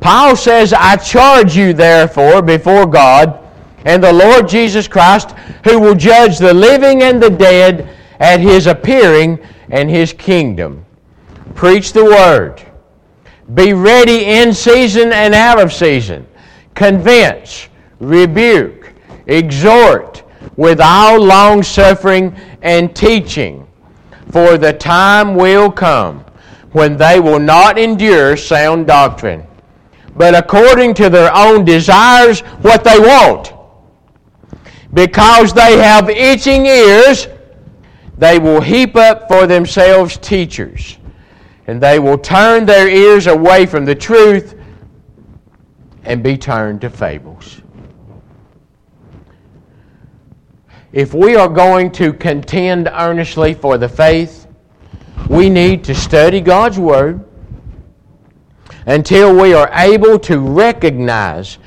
Paul 0.01 0.35
says, 0.35 0.73
I 0.73 0.97
charge 0.97 1.55
you 1.55 1.75
therefore 1.75 2.41
before 2.41 2.87
God 2.87 3.47
and 3.85 4.03
the 4.03 4.13
Lord 4.13 4.49
Jesus 4.49 4.89
Christ, 4.89 5.33
who 5.65 5.79
will 5.79 5.95
judge 5.95 6.39
the 6.39 6.55
living 6.55 7.03
and 7.03 7.23
the 7.23 7.29
dead 7.29 7.95
at 8.21 8.41
his 8.41 8.69
appearing 8.69 9.39
and 9.69 9.91
his 9.91 10.15
kingdom. 10.15 10.87
Preach 11.55 11.93
the 11.93 12.07
word. 12.07 12.63
Be 13.53 13.75
ready 13.75 14.25
in 14.25 14.55
season 14.55 15.13
and 15.13 15.35
out 15.35 15.61
of 15.61 15.75
season. 15.75 16.27
Convince, 16.75 17.69
rebuke, 18.01 18.95
exhort 19.27 20.24
with 20.57 20.81
all 20.81 21.21
long 21.21 21.63
suffering 21.63 22.35
and 22.63 22.95
teaching. 22.95 23.67
For 24.31 24.59
the 24.59 24.73
time 24.73 25.35
will 25.35 25.71
come 25.71 26.25
when 26.73 26.97
they 26.97 27.21
will 27.21 27.39
not 27.39 27.79
endure 27.79 28.37
sound 28.37 28.87
doctrine, 28.87 29.47
but 30.17 30.35
according 30.35 30.95
to 30.95 31.09
their 31.11 31.31
own 31.35 31.65
desires, 31.65 32.41
what 32.63 32.83
they 32.85 32.99
want. 32.99 33.53
Because 34.93 35.53
they 35.53 35.77
have 35.79 36.11
itching 36.11 36.67
ears, 36.67 37.29
They 38.19 38.39
will 38.39 38.61
heap 38.61 38.97
up 38.97 39.29
for 39.29 39.47
themselves 39.47 40.17
teachers, 40.19 40.99
and 41.67 41.81
they 41.81 41.99
will 41.99 42.19
turn 42.19 42.65
their 42.65 42.89
ears 42.89 43.27
away 43.27 43.67
from 43.67 43.85
the 43.85 43.95
truth 43.95 44.55
and 46.05 46.23
be 46.23 46.37
turned 46.37 46.81
to 46.83 46.91
fables. 46.91 47.61
If 50.95 51.13
we 51.13 51.35
are 51.35 51.49
going 51.49 51.91
to 51.95 52.13
contend 52.13 52.87
earnestly 52.87 53.53
for 53.53 53.77
the 53.79 53.89
faith, 53.89 54.47
we 55.29 55.51
need 55.51 55.83
to 55.85 55.95
study 55.95 56.41
God's 56.41 56.79
Word 56.79 57.25
until 58.87 59.35
we 59.35 59.55
are 59.55 59.69
able 59.73 60.21
to 60.21 60.39
recognize 60.39 61.59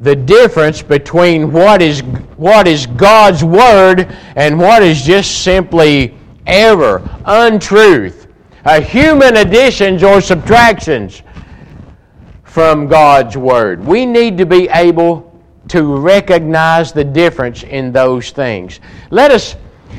the 0.00 0.16
difference 0.16 0.82
between 0.82 1.52
what 1.52 1.80
is, 1.80 2.00
what 2.36 2.66
is 2.66 2.86
God's 2.86 3.44
Word 3.44 4.12
and 4.34 4.58
what 4.58 4.82
is 4.82 5.02
just 5.02 5.44
simply 5.44 6.18
error, 6.44 7.08
untruth, 7.26 8.26
a 8.64 8.80
human 8.80 9.36
additions 9.36 10.02
or 10.02 10.20
subtractions 10.20 11.22
from 12.42 12.88
God's 12.88 13.36
Word. 13.36 13.84
We 13.84 14.04
need 14.04 14.36
to 14.38 14.44
be 14.44 14.68
able 14.70 15.33
to 15.68 15.96
recognize 15.96 16.92
the 16.92 17.04
difference 17.04 17.62
in 17.62 17.92
those 17.92 18.30
things. 18.30 18.80
Let 19.10 19.30
us, 19.30 19.56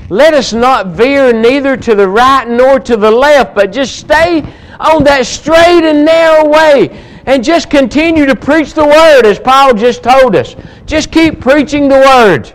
let 0.10 0.34
us 0.34 0.54
not 0.54 0.88
veer 0.88 1.34
neither 1.34 1.76
to 1.78 1.96
the 1.96 2.08
right 2.08 2.48
nor 2.48 2.80
to 2.82 2.96
the 2.96 3.12
left, 3.12 3.56
but 3.56 3.72
just 3.72 3.98
stay 3.98 4.42
on 4.80 5.04
that 5.06 5.26
straight 5.26 5.84
and 5.84 6.06
narrow 6.06 6.48
way 6.48 6.90
and 7.26 7.44
just 7.44 7.70
continue 7.70 8.26
to 8.26 8.36
preach 8.36 8.74
the 8.74 8.86
Word 8.86 9.26
as 9.26 9.40
Paul 9.40 9.74
just 9.74 10.04
told 10.04 10.36
us. 10.36 10.56
Just 10.86 11.12
keep 11.12 11.42
preaching 11.42 11.88
the 11.88 12.00
Word. 12.00 12.52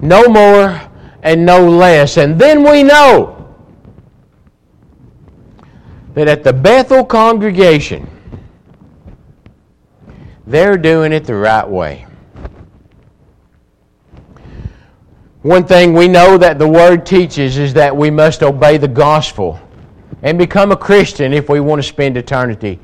No 0.00 0.28
more 0.28 0.80
and 1.22 1.44
no 1.44 1.68
less. 1.68 2.16
And 2.16 2.38
then 2.38 2.62
we 2.62 2.82
know 2.82 3.54
that 6.14 6.28
at 6.28 6.44
the 6.44 6.52
Bethel 6.52 7.04
congregation, 7.04 8.08
they're 10.46 10.76
doing 10.76 11.12
it 11.12 11.24
the 11.24 11.34
right 11.34 11.68
way. 11.68 12.06
One 15.42 15.64
thing 15.64 15.92
we 15.92 16.08
know 16.08 16.36
that 16.38 16.58
the 16.58 16.68
Word 16.68 17.06
teaches 17.06 17.56
is 17.56 17.72
that 17.74 17.96
we 17.96 18.10
must 18.10 18.42
obey 18.42 18.78
the 18.78 18.88
gospel 18.88 19.60
and 20.22 20.36
become 20.36 20.72
a 20.72 20.76
Christian 20.76 21.32
if 21.32 21.48
we 21.48 21.60
want 21.60 21.80
to 21.80 21.86
spend 21.86 22.16
eternity 22.16 22.80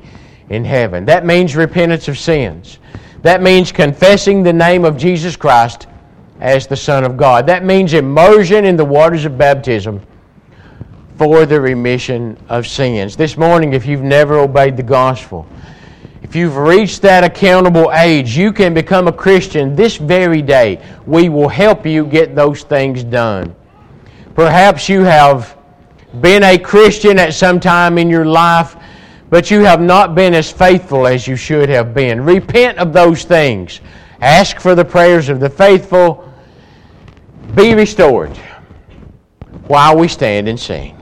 in 0.49 0.63
heaven. 0.63 1.03
That 1.05 1.25
means 1.25 1.55
repentance 1.55 2.07
of 2.07 2.17
sins. 2.17 2.79
That 3.21 3.41
means 3.41 3.71
confessing 3.71 4.43
the 4.43 4.53
name 4.53 4.85
of 4.85 4.97
Jesus 4.97 5.35
Christ 5.35 5.87
as 6.39 6.67
the 6.67 6.75
Son 6.75 7.03
of 7.03 7.17
God. 7.17 7.47
That 7.47 7.65
means 7.65 7.93
immersion 7.93 8.65
in 8.65 8.77
the 8.77 8.85
waters 8.85 9.25
of 9.25 9.37
baptism 9.37 10.01
for 11.17 11.45
the 11.45 11.59
remission 11.59 12.37
of 12.49 12.67
sins. 12.67 13.15
This 13.15 13.37
morning, 13.37 13.73
if 13.73 13.85
you've 13.85 14.01
never 14.01 14.39
obeyed 14.39 14.77
the 14.77 14.83
gospel, 14.83 15.47
if 16.23 16.35
you've 16.35 16.55
reached 16.55 17.01
that 17.01 17.23
accountable 17.23 17.91
age, 17.93 18.35
you 18.35 18.53
can 18.53 18.73
become 18.73 19.07
a 19.07 19.11
Christian 19.11 19.75
this 19.75 19.97
very 19.97 20.41
day. 20.41 20.81
We 21.05 21.27
will 21.29 21.49
help 21.49 21.85
you 21.85 22.05
get 22.05 22.33
those 22.33 22.63
things 22.63 23.03
done. 23.03 23.53
Perhaps 24.33 24.87
you 24.87 25.01
have 25.01 25.57
been 26.21 26.43
a 26.43 26.57
Christian 26.57 27.19
at 27.19 27.33
some 27.33 27.59
time 27.59 27.97
in 27.97 28.09
your 28.09 28.25
life, 28.25 28.77
but 29.29 29.51
you 29.51 29.61
have 29.61 29.81
not 29.81 30.15
been 30.15 30.33
as 30.33 30.51
faithful 30.51 31.07
as 31.07 31.27
you 31.27 31.35
should 31.35 31.67
have 31.69 31.93
been. 31.93 32.21
Repent 32.21 32.77
of 32.77 32.93
those 32.93 33.25
things. 33.25 33.81
Ask 34.21 34.59
for 34.59 34.75
the 34.75 34.85
prayers 34.85 35.27
of 35.27 35.39
the 35.39 35.49
faithful. 35.49 36.31
Be 37.53 37.75
restored 37.75 38.35
while 39.67 39.97
we 39.97 40.07
stand 40.07 40.47
and 40.47 40.59
sing. 40.59 40.97